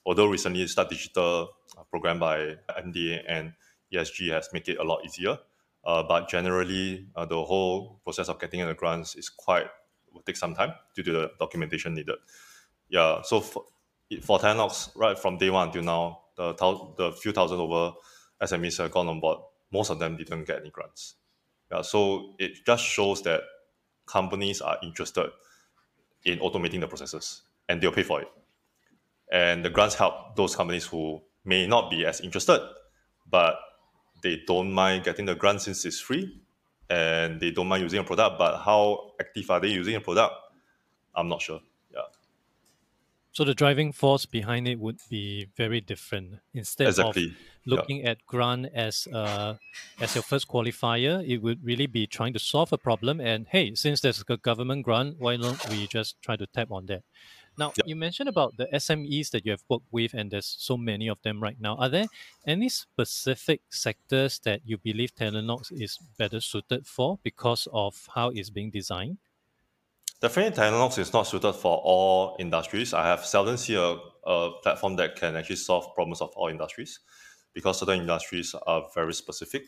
Although 0.06 0.28
recently 0.28 0.68
Start 0.68 0.90
Digital 0.90 1.50
program 1.90 2.20
by 2.20 2.56
MDA 2.70 3.24
and 3.28 3.54
ESG 3.94 4.32
has 4.32 4.50
made 4.52 4.68
it 4.68 4.78
a 4.78 4.84
lot 4.84 5.06
easier. 5.06 5.38
Uh, 5.86 6.04
but 6.04 6.30
generally, 6.30 7.08
uh, 7.16 7.26
the 7.26 7.42
whole 7.44 8.00
process 8.04 8.30
of 8.30 8.40
getting 8.40 8.66
the 8.66 8.74
grants 8.74 9.16
is 9.16 9.30
quite 9.30 9.68
will 10.14 10.22
take 10.22 10.38
some 10.38 10.54
time 10.54 10.74
due 10.96 11.04
to 11.04 11.12
the 11.12 11.32
documentation 11.40 11.94
needed. 11.94 12.16
Yeah, 12.90 13.22
so 13.24 13.42
for, 13.42 13.64
for 14.22 14.40
Talenox, 14.40 14.96
right 14.96 15.18
from 15.18 15.38
day 15.38 15.50
one 15.50 15.68
until 15.68 15.84
now, 15.84 16.20
the, 16.36 16.54
the 16.98 17.12
few 17.12 17.32
thousand 17.32 17.60
over 17.60 17.94
SMEs 18.42 18.78
have 18.78 18.92
gone 18.92 19.08
on 19.08 19.20
board. 19.20 19.40
Most 19.72 19.90
of 19.90 20.00
them 20.00 20.18
didn't 20.18 20.46
get 20.46 20.62
any 20.62 20.70
grants. 20.70 21.16
Yeah, 21.72 21.82
so 21.82 22.36
it 22.40 22.66
just 22.66 22.84
shows 22.84 23.22
that 23.24 23.42
companies 24.06 24.62
are 24.62 24.78
interested 24.84 25.30
in 26.26 26.40
automating 26.40 26.80
the 26.80 26.88
processes 26.88 27.42
and 27.68 27.82
they'll 27.82 27.92
pay 27.92 28.04
for 28.04 28.22
it. 28.22 28.28
And 29.32 29.66
the 29.66 29.70
grants 29.70 29.96
help 29.96 30.36
those 30.36 30.56
companies 30.56 30.86
who 30.86 31.22
may 31.46 31.66
not 31.66 31.90
be 31.90 32.06
as 32.06 32.22
interested, 32.22 32.62
but 33.30 33.56
they 34.22 34.42
don't 34.46 34.72
mind 34.72 35.04
getting 35.04 35.26
the 35.26 35.36
grant 35.36 35.62
since 35.62 35.86
it's 35.86 36.00
free 36.00 36.43
and 36.94 37.40
they 37.40 37.52
don't 37.52 37.68
mind 37.68 37.82
using 37.84 38.00
a 38.00 38.04
product, 38.04 38.38
but 38.38 38.62
how 38.64 39.12
active 39.20 39.50
are 39.50 39.60
they 39.60 39.70
using 39.70 39.96
a 39.96 40.02
product? 40.02 40.34
I'm 41.16 41.28
not 41.28 41.42
sure. 41.42 41.62
Yeah. 41.92 42.02
So 43.32 43.44
the 43.44 43.56
driving 43.56 43.92
force 43.92 44.26
behind 44.28 44.68
it 44.68 44.80
would 44.80 45.00
be 45.10 45.48
very 45.58 45.82
different. 45.82 46.36
Instead 46.54 46.88
exactly. 46.88 47.26
of 47.26 47.32
looking 47.66 47.98
yeah. 47.98 48.12
at 48.12 48.18
grant 48.28 48.68
as 48.76 49.08
uh, 49.08 49.56
as 50.00 50.14
your 50.16 50.22
first 50.22 50.48
qualifier, 50.48 51.28
it 51.28 51.40
would 51.42 51.66
really 51.66 51.88
be 51.88 52.06
trying 52.06 52.34
to 52.34 52.40
solve 52.40 52.72
a 52.72 52.78
problem. 52.78 53.20
And 53.20 53.48
hey, 53.50 53.74
since 53.74 54.02
there's 54.02 54.24
a 54.28 54.38
government 54.38 54.84
grant, 54.84 55.16
why 55.20 55.38
don't 55.38 55.70
we 55.70 55.88
just 55.88 56.22
try 56.22 56.36
to 56.36 56.46
tap 56.46 56.70
on 56.72 56.86
that? 56.88 57.04
Now, 57.58 57.74
yep. 57.78 57.88
you 57.88 57.96
mentioned 57.96 58.30
about 58.30 58.58
the 58.58 58.68
SMEs 58.74 59.30
that 59.32 59.46
you 59.46 59.52
have 59.52 59.64
worked 59.70 59.86
with, 59.92 60.14
and 60.14 60.32
there's 60.32 60.56
so 60.58 60.76
many 60.76 61.08
of 61.08 61.22
them 61.22 61.42
right 61.42 61.60
now. 61.60 61.76
Are 61.76 61.90
there 61.90 62.08
any 62.48 62.70
specific 62.70 63.62
sectors 63.70 64.40
that 64.40 64.62
you 64.66 64.78
believe 64.78 65.14
Talenox 65.16 65.72
is 65.72 66.00
better 66.18 66.40
suited 66.40 66.88
for 66.88 67.20
because 67.24 67.68
of 67.72 68.10
how 68.16 68.30
it's 68.30 68.50
being 68.50 68.72
designed? 68.72 69.18
Definitely, 70.20 70.58
Talenox 70.58 70.98
is 70.98 71.14
not 71.14 71.24
suited 71.24 71.54
for 71.54 71.78
all 71.84 72.36
industries. 72.40 72.94
I 72.94 73.06
have 73.06 73.26
seldom 73.26 73.58
seen 73.58 73.78
a, 73.78 73.98
a 74.26 74.52
platform 74.64 74.96
that 74.96 75.16
can 75.16 75.36
actually 75.36 75.58
solve 75.58 75.94
problems 75.94 76.22
of 76.22 76.32
all 76.36 76.48
industries 76.48 77.00
because 77.54 77.80
certain 77.80 78.00
industries 78.00 78.56
are 78.66 78.88
very 78.96 79.14
specific. 79.14 79.64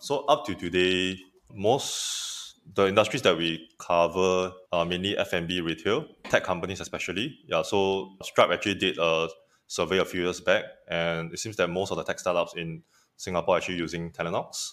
So, 0.00 0.24
up 0.26 0.44
to 0.46 0.54
today, 0.54 1.18
most 1.54 2.41
the 2.74 2.86
industries 2.88 3.22
that 3.22 3.36
we 3.36 3.68
cover 3.78 4.52
are 4.72 4.84
mainly 4.84 5.16
F&B 5.18 5.60
retail, 5.60 6.06
tech 6.24 6.44
companies 6.44 6.80
especially. 6.80 7.38
Yeah, 7.46 7.62
so 7.62 8.16
Stripe 8.22 8.50
actually 8.50 8.76
did 8.76 8.98
a 8.98 9.28
survey 9.66 9.98
a 9.98 10.04
few 10.04 10.22
years 10.22 10.40
back, 10.40 10.64
and 10.88 11.32
it 11.32 11.38
seems 11.38 11.56
that 11.56 11.68
most 11.68 11.90
of 11.90 11.96
the 11.96 12.04
tech 12.04 12.18
startups 12.18 12.54
in 12.56 12.82
Singapore 13.16 13.56
are 13.56 13.58
actually 13.58 13.76
using 13.76 14.10
Talenox 14.10 14.72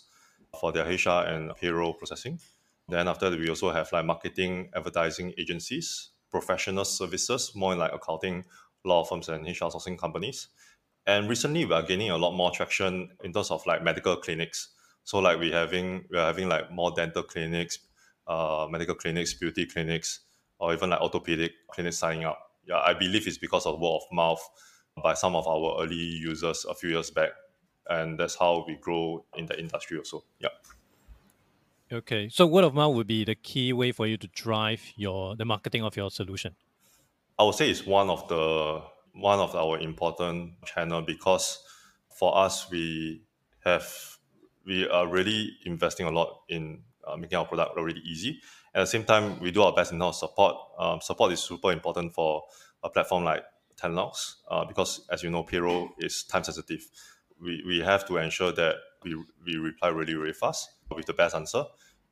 for 0.59 0.71
their 0.71 0.85
HR 0.85 1.25
and 1.27 1.55
payroll 1.55 1.93
processing. 1.93 2.39
Then 2.87 3.07
after 3.07 3.29
that, 3.29 3.39
we 3.39 3.49
also 3.49 3.71
have 3.71 3.91
like 3.91 4.05
marketing, 4.05 4.71
advertising 4.75 5.33
agencies, 5.37 6.09
professional 6.31 6.85
services, 6.85 7.51
more 7.55 7.75
like 7.75 7.93
accounting, 7.93 8.45
law 8.83 9.03
firms, 9.03 9.29
and 9.29 9.45
HR 9.45 9.65
sourcing 9.65 9.97
companies. 9.97 10.47
And 11.05 11.29
recently, 11.29 11.65
we 11.65 11.73
are 11.73 11.83
gaining 11.83 12.09
a 12.09 12.17
lot 12.17 12.35
more 12.35 12.51
traction 12.51 13.09
in 13.23 13.33
terms 13.33 13.51
of 13.51 13.65
like 13.65 13.83
medical 13.83 14.15
clinics. 14.15 14.69
So 15.03 15.19
like 15.19 15.39
we 15.39 15.51
having 15.51 16.05
we're 16.11 16.23
having 16.23 16.49
like 16.49 16.71
more 16.71 16.91
dental 16.91 17.23
clinics, 17.23 17.79
uh, 18.27 18.67
medical 18.69 18.95
clinics, 18.95 19.33
beauty 19.33 19.65
clinics, 19.65 20.21
or 20.59 20.73
even 20.73 20.91
like 20.91 21.01
orthopedic 21.01 21.51
clinics 21.71 21.97
signing 21.97 22.25
up. 22.25 22.39
Yeah, 22.67 22.79
I 22.79 22.93
believe 22.93 23.27
it's 23.27 23.37
because 23.37 23.65
of 23.65 23.79
word 23.79 23.97
of 23.97 24.03
mouth 24.11 24.47
by 25.01 25.13
some 25.13 25.35
of 25.35 25.47
our 25.47 25.81
early 25.81 25.95
users 25.95 26.65
a 26.69 26.75
few 26.75 26.89
years 26.89 27.09
back, 27.09 27.31
and 27.89 28.19
that's 28.19 28.35
how 28.35 28.65
we 28.67 28.75
grow 28.75 29.25
in 29.35 29.45
the 29.47 29.59
industry 29.59 29.97
also. 29.97 30.23
Yeah. 30.39 30.49
Okay, 31.91 32.29
so 32.29 32.45
word 32.45 32.65
of 32.65 32.75
mouth 32.75 32.93
would 32.95 33.07
be 33.07 33.25
the 33.25 33.33
key 33.33 33.73
way 33.73 33.91
for 33.91 34.05
you 34.05 34.15
to 34.17 34.27
drive 34.27 34.81
your 34.95 35.35
the 35.35 35.45
marketing 35.45 35.83
of 35.83 35.97
your 35.97 36.11
solution. 36.11 36.55
I 37.39 37.43
would 37.43 37.55
say 37.55 37.71
it's 37.71 37.85
one 37.85 38.09
of 38.11 38.27
the 38.27 38.83
one 39.13 39.39
of 39.39 39.55
our 39.55 39.79
important 39.79 40.63
channel 40.65 41.01
because 41.01 41.63
for 42.19 42.37
us, 42.37 42.69
we 42.69 43.23
have 43.63 44.18
we 44.65 44.87
are 44.87 45.07
really 45.07 45.57
investing 45.65 46.05
a 46.05 46.11
lot 46.11 46.41
in 46.49 46.81
uh, 47.07 47.17
making 47.17 47.37
our 47.37 47.45
product 47.45 47.75
really 47.75 48.01
easy. 48.05 48.41
At 48.73 48.81
the 48.81 48.87
same 48.87 49.03
time, 49.03 49.39
we 49.39 49.51
do 49.51 49.63
our 49.63 49.73
best 49.73 49.91
in 49.91 50.01
our 50.01 50.13
support. 50.13 50.55
Um, 50.77 51.01
support 51.01 51.31
is 51.31 51.39
super 51.39 51.71
important 51.71 52.13
for 52.13 52.43
a 52.83 52.89
platform 52.89 53.23
like 53.23 53.43
Talenox 53.75 54.35
uh, 54.49 54.65
because, 54.65 55.05
as 55.11 55.23
you 55.23 55.29
know, 55.29 55.43
payroll 55.43 55.89
is 55.97 56.23
time 56.23 56.43
sensitive. 56.43 56.85
We, 57.41 57.63
we 57.65 57.79
have 57.79 58.05
to 58.07 58.17
ensure 58.17 58.51
that 58.51 58.75
we, 59.03 59.15
we 59.45 59.55
reply 59.55 59.89
really, 59.89 60.13
really 60.13 60.33
fast 60.33 60.69
with 60.95 61.05
the 61.05 61.13
best 61.13 61.35
answer. 61.35 61.63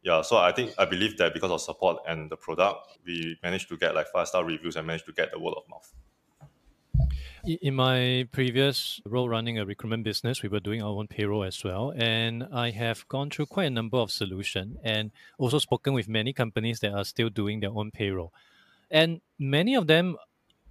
Yeah, 0.03 0.21
so 0.21 0.37
I 0.37 0.51
think 0.51 0.73
I 0.77 0.85
believe 0.85 1.17
that 1.17 1.33
because 1.33 1.51
of 1.51 1.61
support 1.61 1.97
and 2.07 2.31
the 2.31 2.37
product, 2.37 2.97
we 3.05 3.37
managed 3.43 3.67
to 3.69 3.77
get 3.77 3.93
like 3.93 4.07
five 4.07 4.27
star 4.27 4.45
reviews 4.45 4.75
and 4.75 4.87
managed 4.87 5.05
to 5.07 5.11
get 5.11 5.31
the 5.31 5.39
word 5.39 5.55
of 5.57 5.63
mouth. 5.69 5.93
In 7.43 7.75
my 7.75 8.27
previous 8.31 8.99
role 9.05 9.29
running 9.29 9.57
a 9.59 9.65
recruitment 9.65 10.03
business, 10.03 10.41
we 10.41 10.49
were 10.49 10.59
doing 10.59 10.81
our 10.81 10.89
own 10.89 11.07
payroll 11.07 11.43
as 11.43 11.63
well. 11.63 11.93
And 11.95 12.47
I 12.51 12.71
have 12.71 13.07
gone 13.07 13.29
through 13.29 13.45
quite 13.45 13.65
a 13.65 13.69
number 13.69 13.97
of 13.97 14.11
solutions 14.11 14.77
and 14.83 15.11
also 15.37 15.59
spoken 15.59 15.93
with 15.93 16.09
many 16.09 16.33
companies 16.33 16.79
that 16.79 16.93
are 16.93 17.05
still 17.05 17.29
doing 17.29 17.59
their 17.59 17.69
own 17.69 17.91
payroll. 17.91 18.33
And 18.89 19.21
many 19.37 19.75
of 19.75 19.87
them, 19.87 20.17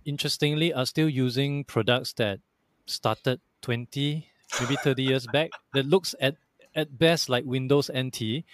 interestingly, 0.04 0.72
are 0.72 0.86
still 0.86 1.08
using 1.08 1.64
products 1.64 2.12
that 2.14 2.40
started 2.86 3.40
20, 3.62 4.28
maybe 4.60 4.76
30 4.76 5.02
years 5.02 5.26
back 5.26 5.50
that 5.72 5.86
looks 5.86 6.14
at, 6.20 6.36
at 6.74 6.98
best 6.98 7.28
like 7.28 7.44
Windows 7.44 7.90
NT. 7.96 8.44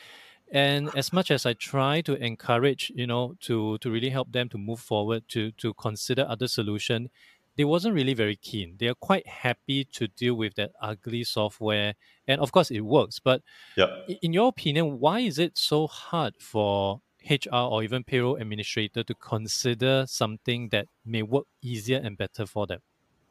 And 0.52 0.90
as 0.94 1.14
much 1.14 1.30
as 1.30 1.46
I 1.46 1.54
try 1.54 2.02
to 2.02 2.14
encourage, 2.14 2.92
you 2.94 3.06
know, 3.06 3.36
to 3.40 3.78
to 3.78 3.90
really 3.90 4.10
help 4.10 4.32
them 4.32 4.50
to 4.50 4.58
move 4.58 4.80
forward, 4.80 5.26
to 5.28 5.50
to 5.52 5.72
consider 5.72 6.26
other 6.28 6.46
solution, 6.46 7.08
they 7.56 7.64
wasn't 7.64 7.94
really 7.94 8.14
very 8.14 8.36
keen. 8.36 8.76
They 8.78 8.86
are 8.86 8.94
quite 8.94 9.26
happy 9.26 9.84
to 9.92 10.08
deal 10.08 10.34
with 10.34 10.54
that 10.54 10.72
ugly 10.80 11.24
software, 11.24 11.94
and 12.26 12.40
of 12.40 12.52
course 12.52 12.70
it 12.70 12.80
works. 12.80 13.18
But 13.18 13.42
yeah. 13.76 13.86
in 14.22 14.32
your 14.32 14.48
opinion, 14.48 14.98
why 14.98 15.20
is 15.20 15.38
it 15.38 15.58
so 15.58 15.86
hard 15.86 16.34
for 16.40 17.00
HR 17.28 17.54
or 17.54 17.82
even 17.82 18.04
payroll 18.04 18.36
administrator 18.36 19.04
to 19.04 19.14
consider 19.14 20.04
something 20.08 20.70
that 20.70 20.88
may 21.04 21.22
work 21.22 21.46
easier 21.60 22.00
and 22.02 22.16
better 22.16 22.46
for 22.46 22.66
them? 22.66 22.80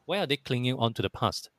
Why 0.06 0.18
are 0.18 0.26
they 0.26 0.36
clinging 0.36 0.76
on 0.78 0.94
to 0.94 1.02
the 1.02 1.10
past? 1.10 1.50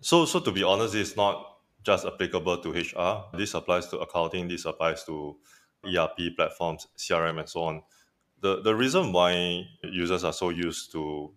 So, 0.00 0.24
so 0.24 0.40
to 0.40 0.52
be 0.52 0.62
honest, 0.62 0.94
it's 0.94 1.16
not 1.16 1.58
just 1.82 2.06
applicable 2.06 2.58
to 2.58 2.70
HR. 2.72 3.36
This 3.36 3.54
applies 3.54 3.88
to 3.88 3.98
accounting. 3.98 4.48
This 4.48 4.64
applies 4.64 5.04
to 5.04 5.36
ERP 5.84 6.36
platforms, 6.36 6.86
CRM, 6.96 7.38
and 7.38 7.48
so 7.48 7.62
on. 7.62 7.82
The 8.40 8.62
the 8.62 8.74
reason 8.74 9.12
why 9.12 9.64
users 9.82 10.24
are 10.24 10.32
so 10.32 10.48
used 10.50 10.92
to 10.92 11.32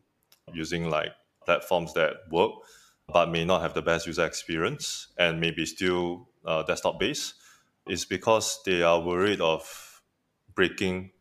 using 0.52 0.90
like 0.90 1.12
platforms 1.46 1.94
that 1.94 2.14
work 2.32 2.52
but 3.12 3.30
may 3.30 3.44
not 3.44 3.62
have 3.62 3.74
the 3.74 3.82
best 3.82 4.08
user 4.08 4.26
experience 4.26 5.08
and 5.18 5.40
maybe 5.40 5.66
still 5.66 6.30
uh, 6.46 6.64
desktop 6.64 7.00
based 7.00 7.36
is 7.88 8.06
because 8.06 8.60
they 8.66 8.82
are 8.82 9.00
worried 9.00 9.42
of 9.42 10.02
breaking 10.56 11.12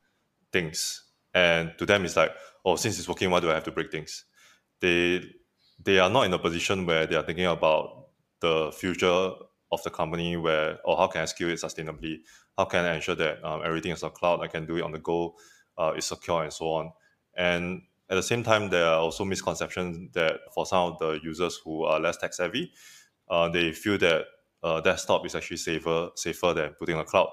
things. 0.53 1.05
And 1.35 1.73
to 1.79 1.87
them 1.87 2.05
it's 2.05 2.17
like 2.17 2.33
oh 2.65 2.77
since 2.77 2.99
it's 2.99 3.09
working 3.09 3.31
why 3.31 3.41
do 3.41 3.51
i 3.51 3.55
have 3.55 3.65
to 3.65 3.73
break 3.73 3.91
things? 3.91 4.25
They 4.81 5.25
they 5.83 5.99
are 5.99 6.11
not 6.11 6.27
in 6.27 6.33
a 6.33 6.39
position 6.39 6.87
where 6.87 7.07
they 7.07 7.17
are 7.17 7.23
thinking 7.23 7.47
about 7.47 8.09
the 8.41 8.71
future 8.73 9.31
of 9.73 9.83
the 9.83 9.91
company 9.91 10.37
where 10.37 10.79
or 10.85 10.97
how 10.97 11.07
can 11.07 11.23
i 11.23 11.25
scale 11.25 11.49
it 11.49 11.61
sustainably? 11.61 12.21
How 12.57 12.67
can 12.67 12.85
i 12.85 12.95
ensure 12.95 13.15
that 13.17 13.43
um, 13.45 13.63
everything 13.65 13.93
is 13.93 14.03
on 14.03 14.13
cloud 14.13 14.41
i 14.41 14.47
can 14.47 14.67
do 14.67 14.77
it 14.77 14.83
on 14.83 14.93
the 14.93 14.99
go 14.99 15.35
uh, 15.79 15.95
it's 15.97 16.07
secure 16.07 16.43
and 16.43 16.53
so 16.53 16.67
on? 16.67 16.93
And 17.35 17.83
at 18.11 18.17
the 18.17 18.23
same 18.23 18.43
time, 18.43 18.69
there 18.71 18.87
are 18.87 18.99
also 19.01 19.25
misconceptions 19.25 20.12
that 20.12 20.41
for 20.55 20.67
some 20.67 20.93
of 20.93 20.99
the 20.99 21.21
users 21.23 21.59
who 21.65 21.85
are 21.85 21.99
less 22.01 22.17
tech 22.17 22.35
savvy, 22.35 22.73
uh, 23.29 23.49
they 23.49 23.73
feel 23.73 23.99
that 23.99 24.27
uh, 24.62 24.81
desktop 24.81 25.25
is 25.27 25.35
actually 25.35 25.57
safer 25.57 26.11
safer 26.15 26.53
than 26.53 26.75
putting 26.79 26.97
a 26.99 27.05
cloud. 27.05 27.31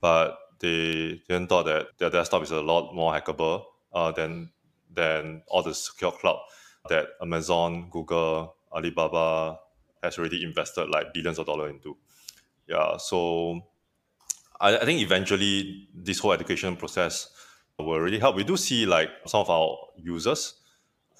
But 0.00 0.36
they 0.60 1.20
didn't 1.28 1.48
thought 1.48 1.66
that 1.66 1.98
their 1.98 2.10
desktop 2.10 2.42
is 2.42 2.50
a 2.50 2.60
lot 2.60 2.94
more 2.94 3.12
hackable 3.12 3.64
uh, 3.92 4.12
than 4.12 4.50
than 4.92 5.42
all 5.48 5.62
the 5.62 5.74
secure 5.74 6.12
cloud 6.12 6.40
that 6.88 7.08
Amazon, 7.22 7.88
Google, 7.90 8.56
Alibaba 8.72 9.58
has 10.02 10.18
already 10.18 10.42
invested 10.42 10.88
like 10.88 11.12
billions 11.12 11.38
of 11.38 11.46
dollars 11.46 11.70
into. 11.70 11.96
Yeah, 12.66 12.96
so 12.96 13.60
I, 14.60 14.78
I 14.78 14.84
think 14.84 15.00
eventually 15.00 15.88
this 15.94 16.18
whole 16.18 16.32
education 16.32 16.76
process 16.76 17.28
will 17.84 18.00
really 18.00 18.18
help. 18.18 18.36
We 18.36 18.44
do 18.44 18.56
see 18.56 18.86
like 18.86 19.10
some 19.26 19.40
of 19.40 19.50
our 19.50 19.76
users 19.96 20.54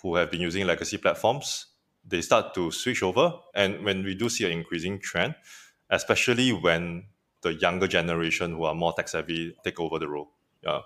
who 0.02 0.16
have 0.16 0.30
been 0.30 0.40
using 0.40 0.66
legacy 0.66 0.96
platforms, 0.96 1.66
they 2.06 2.20
start 2.20 2.54
to 2.54 2.70
switch 2.70 3.02
over. 3.02 3.34
And 3.54 3.84
when 3.84 4.02
we 4.04 4.14
do 4.14 4.28
see 4.28 4.46
an 4.46 4.52
increasing 4.52 4.98
trend, 4.98 5.34
especially 5.90 6.52
when 6.52 7.04
the 7.42 7.54
younger 7.54 7.86
generation 7.86 8.52
who 8.52 8.64
are 8.64 8.74
more 8.74 8.92
tech 8.92 9.08
savvy 9.08 9.56
take 9.64 9.80
over 9.80 9.98
the 9.98 10.08
role. 10.08 10.30
Yeah. 10.62 10.80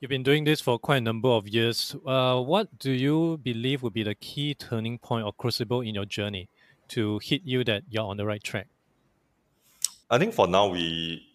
You've 0.00 0.10
been 0.10 0.22
doing 0.22 0.44
this 0.44 0.60
for 0.60 0.78
quite 0.78 0.98
a 0.98 1.00
number 1.00 1.28
of 1.28 1.48
years. 1.48 1.96
Uh, 2.06 2.40
what 2.40 2.78
do 2.78 2.90
you 2.90 3.38
believe 3.42 3.82
would 3.82 3.94
be 3.94 4.02
the 4.02 4.14
key 4.14 4.54
turning 4.54 4.98
point 4.98 5.24
or 5.24 5.32
crucible 5.32 5.80
in 5.80 5.94
your 5.94 6.04
journey 6.04 6.48
to 6.88 7.18
hit 7.22 7.42
you 7.44 7.64
that 7.64 7.84
you're 7.88 8.04
on 8.04 8.16
the 8.16 8.26
right 8.26 8.42
track? 8.42 8.68
I 10.10 10.18
think 10.18 10.34
for 10.34 10.46
now 10.46 10.68
we 10.68 11.25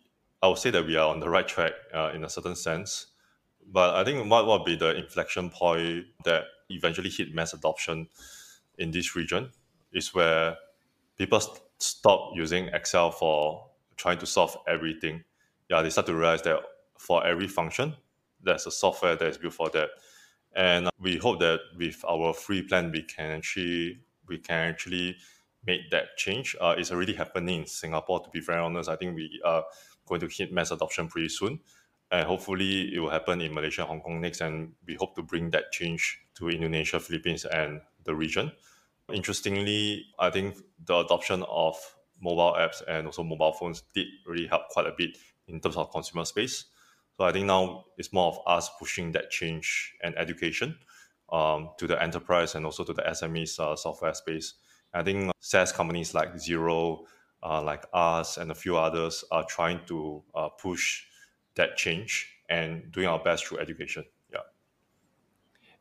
I 0.42 0.48
would 0.48 0.58
say 0.58 0.72
that 0.72 0.86
we 0.86 0.96
are 0.96 1.08
on 1.08 1.20
the 1.20 1.30
right 1.30 1.48
track 1.48 1.74
uh, 1.94 2.12
in 2.14 2.24
a 2.24 2.30
certain 2.30 2.56
sense. 2.56 3.08
But 3.72 3.96
I 3.96 4.04
think 4.04 4.30
what 4.30 4.48
would 4.48 4.66
be 4.66 4.76
the 4.76 4.96
inflection 4.96 5.50
point 5.50 6.06
that 6.26 6.46
eventually 6.70 7.10
hit 7.10 7.34
mass 7.34 7.54
adoption 7.54 8.08
in 8.78 8.92
this 8.92 9.16
region 9.16 9.52
is 9.94 10.14
where 10.14 10.58
people 11.18 11.40
st- 11.40 11.62
stop 11.78 12.32
using 12.36 12.68
Excel 12.68 13.12
for 13.12 13.70
trying 13.98 14.18
to 14.18 14.26
solve 14.26 14.58
everything. 14.68 15.24
Yeah, 15.70 15.82
they 15.82 15.90
start 15.90 16.08
to 16.08 16.16
realize 16.16 16.42
that 16.44 16.60
for 16.98 17.26
every 17.26 17.48
function, 17.48 17.96
there's 18.44 18.66
a 18.66 18.72
software 18.72 19.16
that 19.16 19.28
is 19.28 19.38
built 19.38 19.54
for 19.54 19.70
that. 19.70 19.90
And 20.56 20.90
we 21.00 21.18
hope 21.18 21.40
that 21.40 21.60
with 21.78 22.04
our 22.08 22.34
free 22.34 22.64
plan, 22.64 22.92
we 22.92 23.04
can 23.04 23.32
actually 23.32 24.00
we 24.28 24.38
can 24.38 24.70
actually 24.70 25.18
make 25.66 25.90
that 25.92 26.18
change. 26.18 26.56
Uh, 26.60 26.76
it's 26.78 26.92
already 26.92 27.14
happening 27.14 27.62
in 27.62 27.68
Singapore. 27.68 28.22
To 28.22 28.30
be 28.30 28.40
very 28.40 28.60
honest, 28.60 28.90
I 28.90 28.96
think 28.96 29.16
we 29.16 29.40
are 29.46 29.64
going 30.12 30.21
to 30.21 30.28
hit 30.28 30.52
mass 30.52 30.71
adoption 30.71 31.08
pretty 31.08 31.30
soon. 31.30 31.60
And 32.12 32.28
hopefully 32.28 32.91
it 32.93 33.00
will 33.00 33.10
happen 33.10 33.39
in 33.39 33.54
Malaysia, 33.54 33.86
Hong 33.86 34.02
Kong 34.02 34.19
next. 34.19 34.41
And 34.41 34.74
we 34.86 34.95
hope 34.95 35.15
to 35.15 35.24
bring 35.24 35.50
that 35.52 35.71
change 35.71 36.19
to 36.36 36.50
Indonesia, 36.50 37.00
Philippines, 37.00 37.45
and 37.45 37.80
the 38.04 38.13
region. 38.13 38.52
Interestingly, 39.12 40.06
I 40.19 40.30
think 40.30 40.58
the 40.86 40.97
adoption 40.97 41.43
of 41.47 41.76
mobile 42.19 42.54
apps 42.60 42.84
and 42.88 43.08
also 43.08 43.24
mobile 43.24 43.54
phones 43.54 43.84
did 43.95 44.08
really 44.28 44.47
help 44.47 44.67
quite 44.69 44.88
a 44.88 44.93
bit 44.95 45.17
in 45.47 45.60
terms 45.62 45.78
of 45.78 45.89
consumer 45.91 46.26
space. 46.26 46.65
So 47.17 47.24
I 47.24 47.32
think 47.32 47.45
now 47.45 47.86
it's 47.97 48.12
more 48.12 48.28
of 48.28 48.39
us 48.45 48.69
pushing 48.78 49.13
that 49.13 49.32
change 49.32 49.93
and 50.04 50.17
education 50.17 50.78
um, 51.32 51.69
to 51.78 51.88
the 51.88 52.02
enterprise 52.02 52.56
and 52.56 52.65
also 52.65 52.84
to 52.84 52.93
the 52.93 53.04
SMEs 53.04 53.60
uh, 53.60 53.76
software 53.76 54.13
space. 54.13 54.56
I 54.93 55.04
think 55.04 55.32
SaaS 55.39 55.71
companies 55.71 56.13
like 56.13 56.36
Xero, 56.36 57.06
uh, 57.44 57.62
like 57.62 57.86
us 57.94 58.38
and 58.38 58.52
a 58.52 58.56
few 58.56 58.78
others 58.78 59.24
are 59.32 59.46
trying 59.46 59.82
to 59.88 60.24
uh, 60.36 60.50
push 60.50 61.04
that 61.56 61.78
change 61.78 62.30
and 62.50 62.92
doing 62.92 63.08
our 63.08 63.20
best 63.20 63.46
through 63.46 63.60
education. 63.60 64.06
Yeah. 64.32 64.40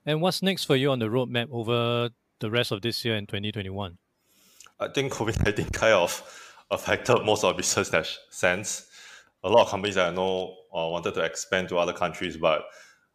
And 0.07 0.21
what's 0.21 0.43
next 0.43 0.65
for 0.65 0.77
you 0.77 0.91
on 0.91 0.99
the 0.99 1.07
roadmap 1.07 1.49
over 1.51 2.11
the 2.39 2.51
rest 2.51 2.73
of 2.73 2.83
this 2.83 3.05
year 3.05 3.17
and 3.17 3.29
2021? 3.29 3.99
I 4.79 4.89
think 4.89 5.13
COVID 5.13 5.45
19 5.45 5.67
kind 5.67 5.95
of 5.95 6.57
affected 6.71 7.25
most 7.25 7.45
of 7.45 7.57
business 7.57 8.19
sense. 8.31 8.87
A 9.43 9.49
lot 9.49 9.65
of 9.65 9.71
companies 9.71 9.95
that 9.95 10.13
I 10.13 10.15
know 10.15 10.55
uh, 10.75 10.87
wanted 10.89 11.15
to 11.15 11.25
expand 11.25 11.69
to 11.71 11.79
other 11.79 11.93
countries, 11.93 12.37
but 12.37 12.63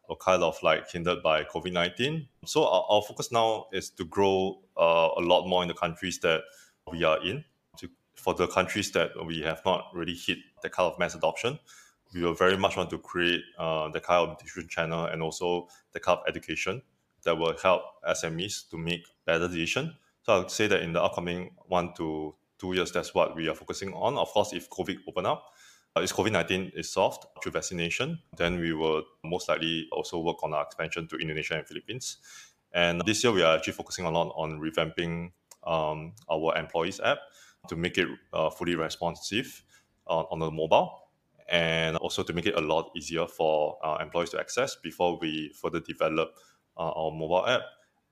were 0.08 0.16
kind 0.16 0.42
of 0.42 0.60
like 0.62 0.90
hindered 0.90 1.22
by 1.22 1.44
COVID 1.44 1.72
19. 1.72 2.28
So 2.44 2.64
our, 2.64 2.84
our, 2.88 3.02
focus 3.02 3.32
now 3.32 3.66
is 3.72 3.90
to 3.90 4.04
grow 4.04 4.60
uh, 4.76 5.08
a 5.16 5.20
lot 5.20 5.46
more 5.46 5.62
in 5.62 5.68
the 5.68 5.74
countries 5.74 6.18
that 6.20 6.42
we 6.90 7.02
are 7.02 7.20
in 7.24 7.44
for 8.16 8.34
the 8.34 8.46
countries 8.48 8.90
that 8.92 9.10
we 9.24 9.42
have 9.42 9.60
not 9.64 9.86
really 9.94 10.14
hit 10.14 10.38
the 10.62 10.68
kind 10.68 10.90
of 10.92 10.98
mass 10.98 11.14
adoption, 11.14 11.58
we 12.14 12.22
will 12.22 12.34
very 12.34 12.56
much 12.56 12.76
want 12.76 12.90
to 12.90 12.98
create 12.98 13.42
uh, 13.58 13.88
the 13.90 14.00
kind 14.00 14.30
of 14.30 14.38
distribution 14.38 14.68
channel 14.68 15.04
and 15.06 15.22
also 15.22 15.68
the 15.92 16.00
kind 16.00 16.18
of 16.18 16.24
education 16.26 16.82
that 17.24 17.36
will 17.36 17.56
help 17.62 17.82
SMEs 18.08 18.70
to 18.70 18.78
make 18.78 19.04
better 19.24 19.48
decision. 19.48 19.94
So 20.22 20.34
I 20.34 20.38
would 20.38 20.50
say 20.50 20.66
that 20.68 20.82
in 20.82 20.92
the 20.92 21.02
upcoming 21.02 21.54
one 21.66 21.92
to 21.94 22.34
two 22.58 22.72
years, 22.72 22.92
that's 22.92 23.14
what 23.14 23.36
we 23.36 23.48
are 23.48 23.54
focusing 23.54 23.92
on. 23.92 24.16
Of 24.16 24.28
course, 24.28 24.52
if 24.52 24.70
COVID 24.70 24.98
open 25.08 25.26
up, 25.26 25.52
uh, 25.96 26.00
if 26.00 26.12
COVID-19 26.12 26.72
is 26.74 26.90
solved 26.90 27.26
through 27.42 27.52
vaccination, 27.52 28.18
then 28.36 28.58
we 28.58 28.72
will 28.72 29.02
most 29.24 29.48
likely 29.48 29.88
also 29.92 30.20
work 30.20 30.42
on 30.42 30.54
our 30.54 30.62
expansion 30.62 31.08
to 31.08 31.16
Indonesia 31.16 31.54
and 31.56 31.66
Philippines. 31.66 32.18
And 32.72 33.02
this 33.06 33.24
year, 33.24 33.32
we 33.32 33.42
are 33.42 33.56
actually 33.56 33.72
focusing 33.72 34.04
a 34.04 34.10
lot 34.10 34.32
on 34.36 34.60
revamping 34.60 35.32
um, 35.64 36.12
our 36.30 36.56
employees 36.56 37.00
app 37.00 37.18
to 37.68 37.76
make 37.76 37.98
it 37.98 38.08
uh, 38.32 38.50
fully 38.50 38.74
responsive 38.74 39.62
uh, 40.06 40.24
on 40.30 40.38
the 40.38 40.50
mobile 40.50 41.02
and 41.48 41.96
also 41.98 42.22
to 42.22 42.32
make 42.32 42.46
it 42.46 42.56
a 42.56 42.60
lot 42.60 42.90
easier 42.96 43.26
for 43.26 43.78
uh, 43.84 43.98
employees 44.00 44.30
to 44.30 44.40
access 44.40 44.76
before 44.76 45.18
we 45.18 45.52
further 45.60 45.80
develop 45.80 46.36
uh, 46.76 46.90
our 46.90 47.10
mobile 47.10 47.46
app. 47.46 47.62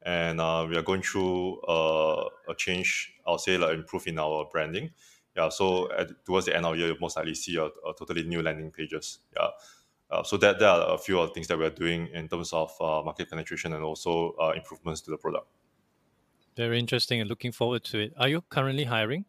and 0.02 0.40
uh, 0.40 0.66
we 0.68 0.76
are 0.76 0.82
going 0.82 1.02
through 1.02 1.60
uh, 1.62 2.28
a 2.48 2.54
change. 2.54 3.14
I'll 3.26 3.38
say 3.38 3.56
like 3.58 3.74
improve 3.74 4.06
in 4.06 4.18
our 4.18 4.46
branding. 4.52 4.90
Yeah, 5.36 5.48
so 5.48 5.90
at, 5.92 6.24
towards 6.24 6.46
the 6.46 6.54
end 6.54 6.64
of 6.64 6.72
the 6.72 6.78
year, 6.78 6.88
you'll 6.88 7.00
most 7.00 7.16
likely 7.16 7.34
see 7.34 7.56
a, 7.56 7.64
a 7.64 7.94
totally 7.98 8.22
new 8.22 8.42
landing 8.42 8.70
pages. 8.70 9.18
Yeah. 9.34 9.48
So 10.24 10.36
that 10.36 10.60
there 10.60 10.68
are 10.68 10.94
a 10.94 10.98
few 10.98 11.18
of 11.18 11.32
things 11.34 11.48
that 11.48 11.58
we 11.58 11.64
are 11.64 11.70
doing 11.70 12.06
in 12.14 12.28
terms 12.28 12.52
of 12.52 12.70
market 12.80 13.28
penetration 13.28 13.72
and 13.72 13.82
also 13.82 14.36
improvements 14.54 15.00
to 15.00 15.10
the 15.10 15.16
product. 15.16 15.48
Very 16.56 16.78
interesting 16.78 17.20
and 17.20 17.28
looking 17.28 17.50
forward 17.50 17.82
to 17.84 17.98
it. 17.98 18.12
Are 18.16 18.28
you 18.28 18.42
currently 18.42 18.84
hiring? 18.84 19.24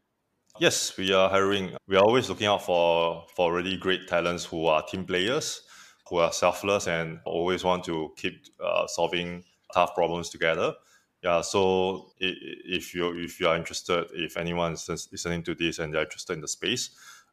Yes, 0.58 0.96
we 0.98 1.12
are 1.12 1.30
hiring. 1.30 1.76
We 1.86 1.98
are 1.98 2.04
always 2.04 2.30
looking 2.30 2.48
out 2.48 2.64
for 2.64 3.26
for 3.36 3.54
really 3.54 3.76
great 3.76 4.08
talents 4.08 4.46
who 4.46 4.68
are 4.68 4.82
team 4.84 5.04
players, 5.04 5.62
who 6.10 6.18
are 6.18 6.32
selfless 6.32 6.88
and 6.88 7.20
always 7.26 7.64
want 7.64 7.84
to 7.86 8.14
keep 8.16 8.46
uh, 8.64 8.88
solving 8.88 9.44
tough 9.74 9.94
problems 9.94 10.30
together. 10.30 10.74
Yeah, 11.22 11.42
so 11.42 12.12
if 12.20 12.94
you 12.94 13.12
if 13.18 13.40
you 13.40 13.48
are 13.48 13.58
interested, 13.58 14.06
if 14.14 14.38
anyone 14.38 14.74
is 14.74 14.88
listening 15.12 15.44
to 15.44 15.56
this 15.56 15.80
and 15.80 15.94
they're 15.94 16.04
interested 16.04 16.34
in 16.34 16.42
the 16.42 16.48
space, 16.48 16.92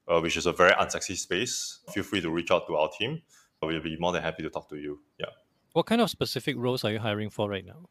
uh, 0.08 0.18
which 0.20 0.36
is 0.36 0.46
a 0.46 0.52
very 0.52 0.72
unsexy 0.72 1.16
space, 1.16 1.80
feel 1.92 2.02
free 2.02 2.20
to 2.22 2.30
reach 2.30 2.50
out 2.50 2.66
to 2.66 2.74
our 2.74 2.88
team. 2.98 3.22
We'll 3.62 3.80
be 3.80 3.96
more 4.00 4.12
than 4.12 4.22
happy 4.22 4.42
to 4.42 4.50
talk 4.50 4.68
to 4.70 4.76
you. 4.76 4.98
Yeah. 5.20 5.26
What 5.74 5.86
kind 5.86 6.00
of 6.00 6.10
specific 6.10 6.56
roles 6.58 6.82
are 6.84 6.90
you 6.90 6.98
hiring 6.98 7.30
for 7.30 7.48
right 7.48 7.64
now? 7.64 7.88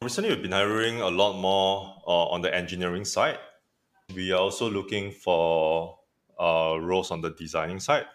Recently, 0.00 0.30
we've 0.30 0.40
been 0.40 0.52
hiring 0.52 1.02
a 1.02 1.10
lot 1.10 1.38
more 1.38 1.96
uh, 2.06 2.26
on 2.28 2.40
the 2.40 2.54
engineering 2.54 3.04
side. 3.04 3.38
We 4.14 4.32
are 4.32 4.40
also 4.40 4.70
looking 4.70 5.10
for 5.12 5.98
uh, 6.38 6.78
roles 6.80 7.10
on 7.10 7.20
the 7.20 7.30
designing 7.30 7.80
side. 7.80 8.06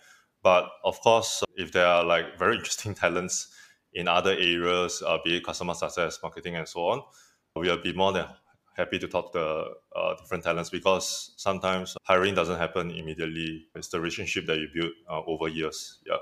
But 0.42 0.70
of 0.84 1.00
course, 1.02 1.44
if 1.56 1.72
there 1.72 1.88
are 1.88 2.04
like 2.04 2.38
very 2.38 2.58
interesting 2.58 2.96
talents 3.04 3.54
in 3.94 4.08
other 4.08 4.32
areas, 4.32 5.04
uh, 5.06 5.18
be 5.24 5.38
it 5.38 5.46
customer 5.46 5.74
success, 5.74 6.20
marketing, 6.22 6.56
and 6.56 6.68
so 6.68 6.88
on, 6.88 7.04
we'll 7.56 7.82
be 7.82 7.94
more 7.94 8.12
than 8.12 8.26
happy 8.76 8.98
to 8.98 9.08
talk 9.08 9.32
to 9.34 9.66
uh, 9.96 10.16
different 10.16 10.44
talents 10.44 10.70
because 10.70 11.34
sometimes 11.38 11.96
hiring 12.04 12.34
doesn't 12.34 12.58
happen 12.58 12.92
immediately. 12.92 13.68
It's 13.76 13.90
the 13.90 14.00
relationship 14.00 14.48
that 14.48 14.58
you 14.58 14.68
build 14.74 14.92
uh, 15.10 15.22
over 15.28 15.48
years. 15.48 16.00
Yeah. 16.08 16.18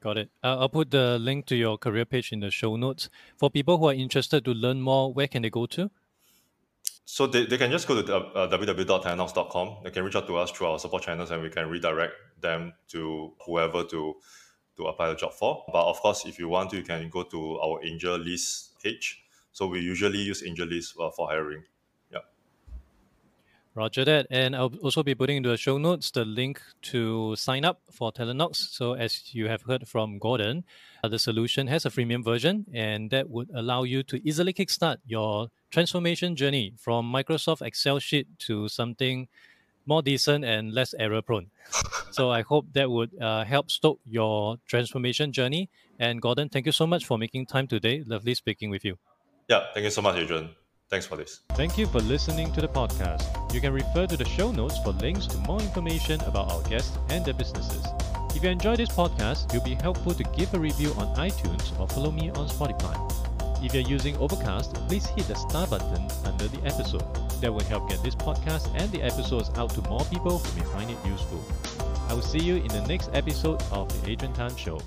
Got 0.00 0.18
it. 0.18 0.30
Uh, 0.42 0.58
I'll 0.58 0.68
put 0.68 0.90
the 0.90 1.18
link 1.18 1.46
to 1.46 1.56
your 1.56 1.78
career 1.78 2.04
page 2.04 2.32
in 2.32 2.40
the 2.40 2.50
show 2.50 2.76
notes. 2.76 3.08
For 3.36 3.50
people 3.50 3.78
who 3.78 3.86
are 3.86 3.94
interested 3.94 4.44
to 4.44 4.52
learn 4.52 4.80
more, 4.80 5.12
where 5.12 5.28
can 5.28 5.42
they 5.42 5.50
go 5.50 5.66
to? 5.66 5.90
So 7.04 7.26
they, 7.26 7.46
they 7.46 7.58
can 7.58 7.70
just 7.70 7.88
go 7.88 8.00
to 8.00 8.16
uh, 8.16 8.48
www.talenox.com. 8.48 9.76
They 9.84 9.90
can 9.90 10.04
reach 10.04 10.16
out 10.16 10.26
to 10.26 10.36
us 10.36 10.50
through 10.50 10.68
our 10.68 10.78
support 10.78 11.02
channels 11.02 11.30
and 11.30 11.42
we 11.42 11.50
can 11.50 11.68
redirect 11.68 12.14
them 12.40 12.72
to 12.88 13.32
whoever 13.46 13.84
to 13.84 14.14
to 14.76 14.86
apply 14.86 15.08
the 15.08 15.16
job 15.16 15.34
for. 15.34 15.64
But 15.70 15.84
of 15.84 16.00
course, 16.00 16.24
if 16.24 16.38
you 16.38 16.48
want 16.48 16.70
to, 16.70 16.76
you 16.76 16.82
can 16.82 17.10
go 17.10 17.24
to 17.24 17.58
our 17.60 17.84
Angel 17.84 18.16
List 18.16 18.80
page. 18.82 19.22
So 19.52 19.66
we 19.66 19.80
usually 19.80 20.18
use 20.18 20.42
Angel 20.42 20.66
List 20.66 20.94
uh, 20.98 21.10
for 21.10 21.28
hiring. 21.28 21.64
Roger 23.74 24.04
that. 24.04 24.26
And 24.30 24.54
I'll 24.54 24.74
also 24.82 25.02
be 25.02 25.14
putting 25.14 25.38
into 25.38 25.48
the 25.48 25.56
show 25.56 25.78
notes 25.78 26.10
the 26.10 26.24
link 26.24 26.60
to 26.92 27.34
sign 27.36 27.64
up 27.64 27.80
for 27.90 28.12
Talenox. 28.12 28.56
So, 28.56 28.92
as 28.92 29.34
you 29.34 29.48
have 29.48 29.62
heard 29.62 29.88
from 29.88 30.18
Gordon, 30.18 30.64
uh, 31.02 31.08
the 31.08 31.18
solution 31.18 31.66
has 31.68 31.86
a 31.86 31.90
freemium 31.90 32.22
version, 32.22 32.66
and 32.74 33.10
that 33.10 33.30
would 33.30 33.50
allow 33.54 33.84
you 33.84 34.02
to 34.04 34.20
easily 34.28 34.52
kickstart 34.52 34.98
your 35.06 35.48
transformation 35.72 36.36
journey 36.36 36.74
from 36.78 37.10
Microsoft 37.10 37.62
Excel 37.62 37.98
sheet 37.98 38.28
to 38.38 38.68
something 38.68 39.26
more 39.86 40.02
decent 40.02 40.44
and 40.44 40.72
less 40.72 40.94
error 40.98 41.22
prone. 41.22 41.50
so, 42.12 42.30
I 42.30 42.42
hope 42.42 42.66
that 42.74 42.90
would 42.90 43.10
uh, 43.20 43.44
help 43.44 43.70
stoke 43.70 43.98
your 44.04 44.58
transformation 44.68 45.32
journey. 45.32 45.70
And, 45.98 46.20
Gordon, 46.20 46.48
thank 46.48 46.66
you 46.66 46.72
so 46.72 46.86
much 46.86 47.04
for 47.06 47.18
making 47.18 47.46
time 47.46 47.66
today. 47.66 48.04
Lovely 48.06 48.34
speaking 48.34 48.70
with 48.70 48.84
you. 48.84 48.98
Yeah, 49.48 49.64
thank 49.74 49.84
you 49.84 49.90
so 49.90 50.02
much, 50.02 50.16
Adrian. 50.16 50.50
Thanks 50.90 51.06
for 51.06 51.16
this. 51.16 51.40
Thank 51.52 51.78
you 51.78 51.86
for 51.86 52.00
listening 52.00 52.52
to 52.52 52.60
the 52.60 52.68
podcast. 52.68 53.24
You 53.54 53.60
can 53.60 53.72
refer 53.72 54.06
to 54.06 54.16
the 54.16 54.26
show 54.26 54.52
notes 54.52 54.78
for 54.84 54.90
links 54.90 55.26
to 55.28 55.38
more 55.38 55.60
information 55.60 56.20
about 56.22 56.52
our 56.52 56.62
guests 56.68 56.98
and 57.08 57.24
their 57.24 57.34
businesses. 57.34 57.84
If 58.36 58.42
you 58.42 58.50
enjoy 58.50 58.76
this 58.76 58.90
podcast, 58.90 59.46
it 59.46 59.58
will 59.58 59.64
be 59.64 59.74
helpful 59.74 60.12
to 60.12 60.24
give 60.36 60.52
a 60.52 60.58
review 60.58 60.92
on 60.98 61.16
iTunes 61.16 61.78
or 61.80 61.88
follow 61.88 62.10
me 62.10 62.30
on 62.30 62.48
Spotify. 62.48 63.31
If 63.62 63.74
you're 63.74 63.84
using 63.84 64.16
Overcast, 64.16 64.74
please 64.88 65.06
hit 65.06 65.28
the 65.28 65.34
star 65.36 65.68
button 65.68 66.08
under 66.24 66.48
the 66.48 66.58
episode. 66.66 67.04
That 67.40 67.52
will 67.52 67.64
help 67.64 67.88
get 67.88 68.02
this 68.02 68.16
podcast 68.16 68.68
and 68.74 68.90
the 68.90 69.02
episodes 69.02 69.50
out 69.56 69.70
to 69.70 69.82
more 69.82 70.04
people 70.06 70.38
who 70.38 70.60
may 70.60 70.66
find 70.72 70.90
it 70.90 70.96
useful. 71.06 71.40
I 72.08 72.14
will 72.14 72.22
see 72.22 72.40
you 72.40 72.56
in 72.56 72.68
the 72.68 72.84
next 72.88 73.10
episode 73.12 73.62
of 73.70 73.88
The 74.02 74.10
Adrian 74.10 74.34
Tan 74.34 74.56
Show. 74.56 74.80